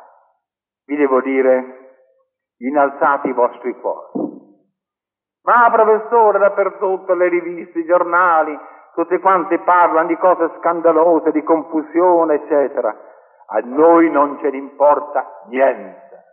Vi 0.85 0.95
devo 0.95 1.21
dire, 1.21 1.95
innalzate 2.57 3.27
i 3.27 3.33
vostri 3.33 3.77
cuori. 3.79 4.29
Ma 5.43 5.69
professore, 5.71 6.39
dappertutto, 6.39 7.13
le 7.15 7.27
riviste, 7.27 7.79
i 7.79 7.85
giornali, 7.85 8.57
tutte 8.93 9.19
quante 9.19 9.59
parlano 9.59 10.07
di 10.07 10.17
cose 10.17 10.51
scandalose, 10.59 11.31
di 11.31 11.43
confusione, 11.43 12.35
eccetera. 12.35 13.09
A 13.53 13.59
noi 13.65 14.09
non 14.09 14.39
ce 14.39 14.49
ne 14.49 14.57
importa 14.57 15.43
niente. 15.47 16.23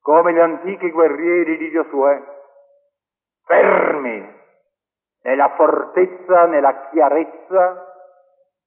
Come 0.00 0.34
gli 0.34 0.38
antichi 0.38 0.90
guerrieri 0.90 1.56
di 1.56 1.70
Giosuè, 1.70 2.22
fermi 3.44 4.34
nella 5.22 5.54
fortezza, 5.56 6.44
nella 6.46 6.88
chiarezza, 6.90 7.94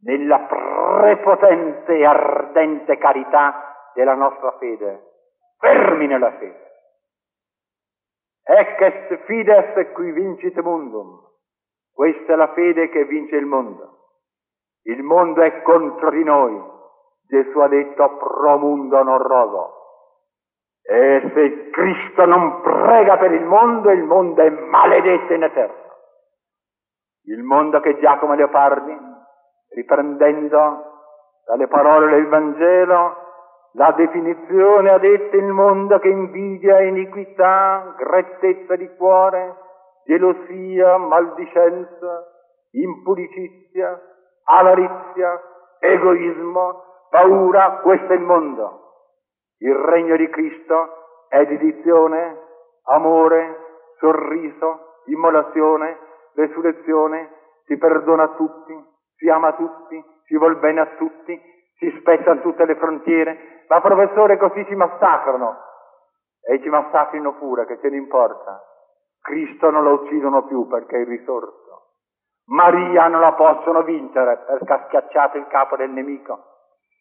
nella 0.02 0.40
prepotente 0.40 1.98
e 1.98 2.06
ardente 2.06 2.98
carità 2.98 3.92
della 3.94 4.16
nostra 4.16 4.58
fede. 4.58 5.04
Fermi 5.60 6.08
nella 6.08 6.32
fede. 6.32 6.68
Ecce 8.44 9.18
fides 9.26 9.92
qui 9.94 10.12
vincit 10.12 10.60
mundum. 10.62 11.28
Questa 11.94 12.34
è 12.34 12.36
la 12.36 12.52
fede 12.54 12.90
che 12.90 13.06
vince 13.06 13.36
il 13.36 13.46
mondo. 13.46 13.98
Il 14.84 15.04
mondo 15.04 15.42
è 15.42 15.62
contro 15.62 16.10
di 16.10 16.24
noi. 16.24 16.78
Gesù 17.30 17.60
ha 17.60 17.68
detto 17.68 18.18
pro 18.18 18.58
mundo 18.58 19.04
non 19.04 19.20
rogo. 19.20 19.78
E 20.82 21.32
se 21.36 21.70
Cristo 21.70 22.26
non 22.26 22.62
prega 22.62 23.18
per 23.18 23.32
il 23.32 23.46
mondo, 23.46 23.92
il 23.92 24.04
mondo 24.04 24.42
è 24.42 24.50
maledetto 24.50 25.34
in 25.34 25.44
eterno. 25.44 25.88
Il 27.26 27.44
mondo 27.44 27.80
che 27.82 28.00
Giacomo 28.00 28.34
Leopardi, 28.34 28.98
riprendendo 29.76 30.84
dalle 31.46 31.68
parole 31.68 32.16
del 32.16 32.28
Vangelo, 32.28 33.16
la 33.74 33.92
definizione 33.92 34.90
ha 34.90 34.98
detto 34.98 35.36
il 35.36 35.52
mondo 35.52 36.00
che 36.00 36.08
invidia, 36.08 36.82
iniquità, 36.82 37.94
grettezza 37.96 38.76
di 38.76 38.90
cuore, 38.96 39.56
gelosia, 40.06 40.98
maldicenza, 40.98 42.26
impudicizia, 42.72 44.02
avarizia, 44.46 45.40
egoismo, 45.80 46.89
paura, 47.10 47.80
questo 47.82 48.14
è 48.14 48.16
il 48.16 48.22
mondo. 48.22 48.78
Il 49.60 49.76
regno 49.76 50.16
di 50.16 50.30
Cristo 50.30 51.26
è 51.28 51.46
dedizione, 51.46 52.38
amore, 52.86 53.58
sorriso, 54.00 55.02
immolazione, 55.06 55.98
resurrezione, 56.36 57.32
si 57.66 57.78
perdona 57.78 58.24
a 58.24 58.36
tutti, 58.36 58.76
si 59.16 59.30
ama 59.30 59.50
a 59.50 59.54
tutti, 59.54 60.04
si 60.26 60.38
vuol 60.38 60.58
bene 60.58 60.82
a 60.82 60.96
tutti, 60.98 61.40
si 61.78 61.96
spezzano 62.00 62.42
tutte 62.42 62.66
le 62.66 62.76
frontiere, 62.76 63.64
ma 63.68 63.82
professore 63.82 64.38
così 64.38 64.64
si 64.66 64.76
massacrano. 64.76 65.68
E 66.42 66.62
ci 66.62 66.70
massacrino 66.70 67.36
pure, 67.36 67.66
che 67.66 67.80
ce 67.80 67.90
ne 67.90 67.98
importa. 67.98 68.64
Cristo 69.22 69.70
non 69.70 69.84
lo 69.84 70.02
uccidono 70.02 70.46
più 70.46 70.68
perché 70.68 71.02
è 71.02 71.06
risorto. 71.06 71.60
Maria 72.46 73.08
non 73.08 73.22
la 73.22 73.34
possono 73.34 73.84
vincere 73.84 74.38
perché 74.48 74.74
ha 74.74 74.86
schiacciato 74.88 75.38
il 75.38 75.48
capo 75.48 75.76
del 75.76 75.92
nemico. 75.92 76.59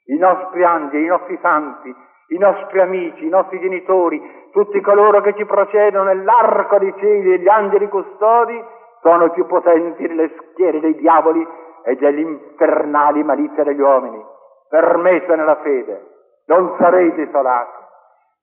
I 0.08 0.16
nostri 0.16 0.64
angeli, 0.64 1.04
i 1.04 1.08
nostri 1.08 1.38
santi, 1.42 1.94
i 2.28 2.38
nostri 2.38 2.80
amici, 2.80 3.26
i 3.26 3.28
nostri 3.28 3.60
genitori, 3.60 4.48
tutti 4.52 4.80
coloro 4.80 5.20
che 5.20 5.34
ci 5.34 5.44
procedono 5.44 6.04
nell'arco 6.04 6.78
dei 6.78 6.94
cieli 6.98 7.34
e 7.34 7.38
gli 7.38 7.48
angeli 7.48 7.88
custodi, 7.88 8.62
sono 9.02 9.30
più 9.30 9.46
potenti 9.46 10.06
delle 10.06 10.30
schiere 10.36 10.80
dei 10.80 10.94
diavoli 10.96 11.46
e 11.84 11.96
delle 11.96 12.20
infernali 12.20 13.22
malizie 13.22 13.64
degli 13.64 13.80
uomini. 13.80 14.24
Permessa 14.70 15.34
nella 15.34 15.56
fede, 15.56 16.06
non 16.46 16.74
sarete 16.78 17.22
isolati, 17.22 17.78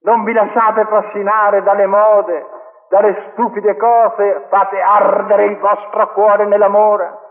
non 0.03 0.23
vi 0.23 0.33
lasciate 0.33 0.81
affascinare 0.81 1.63
dalle 1.63 1.87
mode, 1.87 2.45
dalle 2.89 3.31
stupide 3.31 3.75
cose, 3.75 4.45
fate 4.49 4.79
ardere 4.79 5.45
il 5.45 5.57
vostro 5.57 6.13
cuore 6.13 6.45
nell'amore 6.45 7.23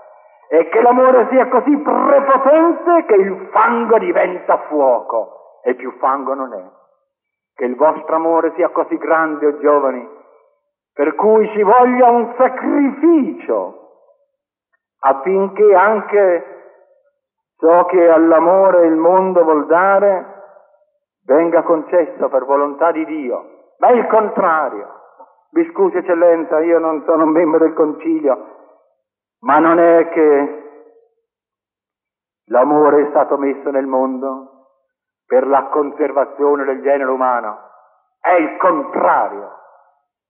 e 0.49 0.69
che 0.69 0.81
l'amore 0.81 1.29
sia 1.31 1.49
così 1.49 1.77
prepotente 1.77 3.05
che 3.07 3.15
il 3.15 3.49
fango 3.51 3.99
diventa 3.99 4.59
fuoco 4.69 5.61
e 5.63 5.75
più 5.75 5.93
fango 5.99 6.35
non 6.35 6.53
è. 6.53 6.65
Che 7.55 7.65
il 7.65 7.77
vostro 7.77 8.17
amore 8.17 8.53
sia 8.57 8.69
così 8.69 8.97
grande, 8.99 9.47
o 9.47 9.49
oh 9.51 9.59
giovani, 9.59 10.09
per 10.93 11.15
cui 11.15 11.49
ci 11.51 11.63
voglia 11.63 12.11
un 12.11 12.35
sacrificio 12.37 13.81
affinché 15.01 15.75
anche 15.75 16.45
ciò 17.59 17.85
che 17.87 18.09
all'amore 18.09 18.87
il 18.87 18.97
mondo 18.97 19.43
vuol 19.43 19.67
dare 19.67 20.33
venga 21.25 21.63
concesso 21.63 22.29
per 22.29 22.45
volontà 22.45 22.93
di 22.93 23.05
Dio, 23.05 23.73
ma 23.79 23.89
è 23.89 23.93
il 23.93 24.07
contrario. 24.07 24.89
Vi 25.51 25.71
scusi 25.71 25.97
eccellenza, 25.97 26.61
io 26.61 26.79
non 26.79 27.03
sono 27.07 27.25
un 27.25 27.31
membro 27.31 27.61
del 27.61 27.75
concilio, 27.75 28.54
ma 29.45 29.59
non 29.59 29.79
è 29.79 30.09
che 30.09 30.63
l'amore 32.47 33.07
è 33.07 33.11
stato 33.11 33.37
messo 33.37 33.71
nel 33.71 33.87
mondo 33.87 34.51
per 35.27 35.47
la 35.47 35.65
conservazione 35.65 36.65
del 36.65 36.83
genere 36.83 37.11
umano, 37.11 37.59
è 38.21 38.33
il 38.33 38.57
contrario. 38.57 39.53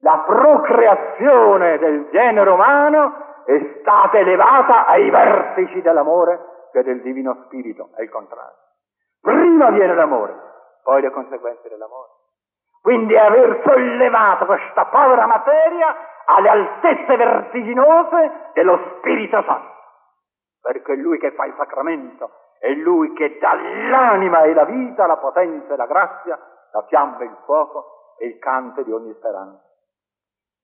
La 0.01 0.25
procreazione 0.27 1.79
del 1.79 2.09
genere 2.11 2.51
umano 2.51 3.43
è 3.45 3.79
stata 3.81 4.19
elevata 4.19 4.87
ai 4.87 5.09
vertici 5.11 5.81
dell'amore 5.81 6.69
che 6.73 6.83
del 6.83 7.01
Divino 7.01 7.45
Spirito, 7.45 7.91
è 7.95 8.03
il 8.03 8.11
contrario. 8.11 8.57
Prima 9.21 9.71
viene 9.71 9.95
l'amore, 9.95 10.35
poi 10.83 11.03
le 11.03 11.11
conseguenze 11.11 11.69
dell'amore. 11.69 12.11
Quindi 12.83 13.17
aver 13.17 13.63
sollevato 13.65 14.45
questa 14.45 14.87
povera 14.87 15.27
materia 15.27 15.95
alle 16.27 16.49
altezze 16.49 17.17
vertiginose 17.17 18.51
dello 18.55 18.97
Spirito 18.99 19.43
Santo, 19.43 19.73
perché 20.61 20.93
è 20.93 20.97
Lui 20.97 21.19
che 21.19 21.33
fa 21.33 21.45
il 21.45 21.55
sacramento, 21.57 22.31
è 22.59 22.71
Lui 22.73 23.13
che 23.13 23.39
dà 23.39 23.55
l'anima 23.55 24.43
e 24.43 24.55
la 24.55 24.65
vita, 24.65 25.07
la 25.07 25.19
potenza 25.19 25.75
e 25.75 25.77
la 25.77 25.87
grazia, 25.87 26.39
la 26.73 26.83
fiamma 26.83 27.19
e 27.19 27.25
il 27.25 27.37
fuoco 27.45 28.17
e 28.19 28.27
il 28.27 28.39
canto 28.39 28.83
di 28.83 28.93
ogni 28.93 29.13
speranza. 29.15 29.63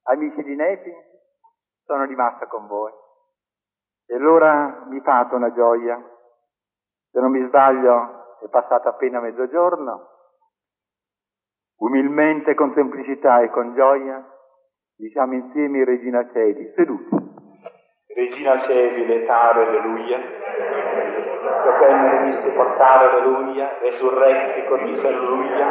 Amici 0.05 0.43
di 0.43 0.57
Nefi, 0.57 0.93
sono 1.85 2.05
rimasto 2.05 2.47
con 2.47 2.67
voi. 2.67 2.93
E 4.07 4.15
allora 4.15 4.85
mi 4.87 5.01
fate 5.01 5.35
una 5.35 5.53
gioia. 5.53 6.01
Se 7.11 7.21
non 7.21 7.31
mi 7.31 7.45
sbaglio, 7.47 8.39
è 8.41 8.49
passato 8.49 8.89
appena 8.89 9.21
mezzogiorno. 9.21 10.09
Umilmente, 11.79 12.55
con 12.55 12.73
semplicità 12.75 13.41
e 13.41 13.51
con 13.51 13.75
gioia, 13.75 14.25
diciamo 15.01 15.33
insieme 15.33 15.85
Regina 15.85 16.29
Celi, 16.31 16.73
seduti. 16.77 17.17
Regina 18.15 18.61
Celi, 18.67 19.07
letare, 19.07 19.67
alleluia. 19.67 20.21
Capenne 21.65 22.21
misse 22.21 22.51
portare, 22.51 23.11
alleluia. 23.11 23.79
Resurrexi, 23.81 24.67
condice, 24.67 25.07
alleluia. 25.07 25.67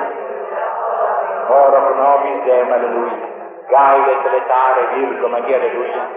Ora 1.48 1.80
pro 1.80 1.96
nobis 1.96 2.44
Deum, 2.44 2.72
alleluia. 2.72 3.38
Gaudet 3.68 4.32
letare 4.32 4.96
Virgo 4.96 5.28
Maria, 5.28 5.58
alleluia. 5.58 6.10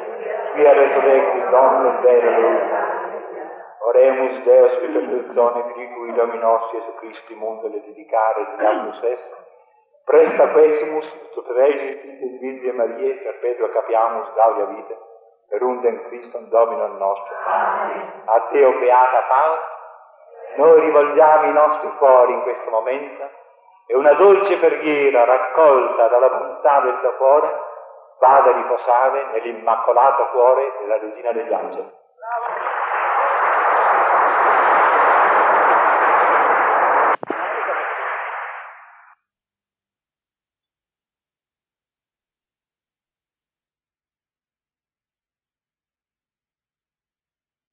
Quia 0.53 0.73
resurrexis 0.73 1.49
Dominus 1.51 2.01
Dei, 2.01 2.21
alleluia. 2.21 2.91
Oremus 3.85 4.43
Deus 4.45 4.73
per 4.79 4.91
persone 4.91 5.73
Filipui 5.73 6.15
Dominos 6.15 6.71
Gesù 6.71 6.95
Cristi 6.95 7.35
mundo 7.35 7.69
le 7.69 7.83
dedicare 7.85 8.55
di 8.57 8.65
Agnus 8.65 9.03
Est. 9.03 9.52
Presta 10.05 10.49
quesumus 10.49 11.07
sufferegit 11.33 12.05
in 12.05 12.39
Virgine 12.39 12.73
Maria 12.73 13.15
perpetua 13.23 13.71
capiamus 13.71 14.33
gaudia 14.35 14.65
vita 14.67 14.95
per 15.49 15.63
undem 15.63 16.09
Christum 16.09 16.49
Domino 16.49 16.87
nostro. 16.87 17.35
A 18.25 18.41
te, 18.51 18.65
o 18.65 18.79
beata 18.79 19.23
Paolo, 19.29 19.61
noi 20.57 20.81
rivolgiamo 20.81 21.47
i 21.47 21.53
nostri 21.53 21.91
cuori 21.99 22.33
in 22.33 22.43
questo 22.43 22.71
momento 22.71 23.31
e 23.87 23.97
una 23.97 24.13
dolce 24.15 24.57
preghiera 24.59 25.25
raccolta 25.25 26.09
dalla 26.09 26.29
bontà 26.29 26.81
del 26.81 26.99
tuo 27.01 27.13
cuore 27.17 27.71
vada 28.19 28.51
a 28.51 28.55
riposare 28.55 29.27
nell'immacolato 29.33 30.27
cuore 30.33 30.73
della 30.81 30.99
Regina 30.99 31.33
degli 31.33 31.53
Angeli. 31.53 32.01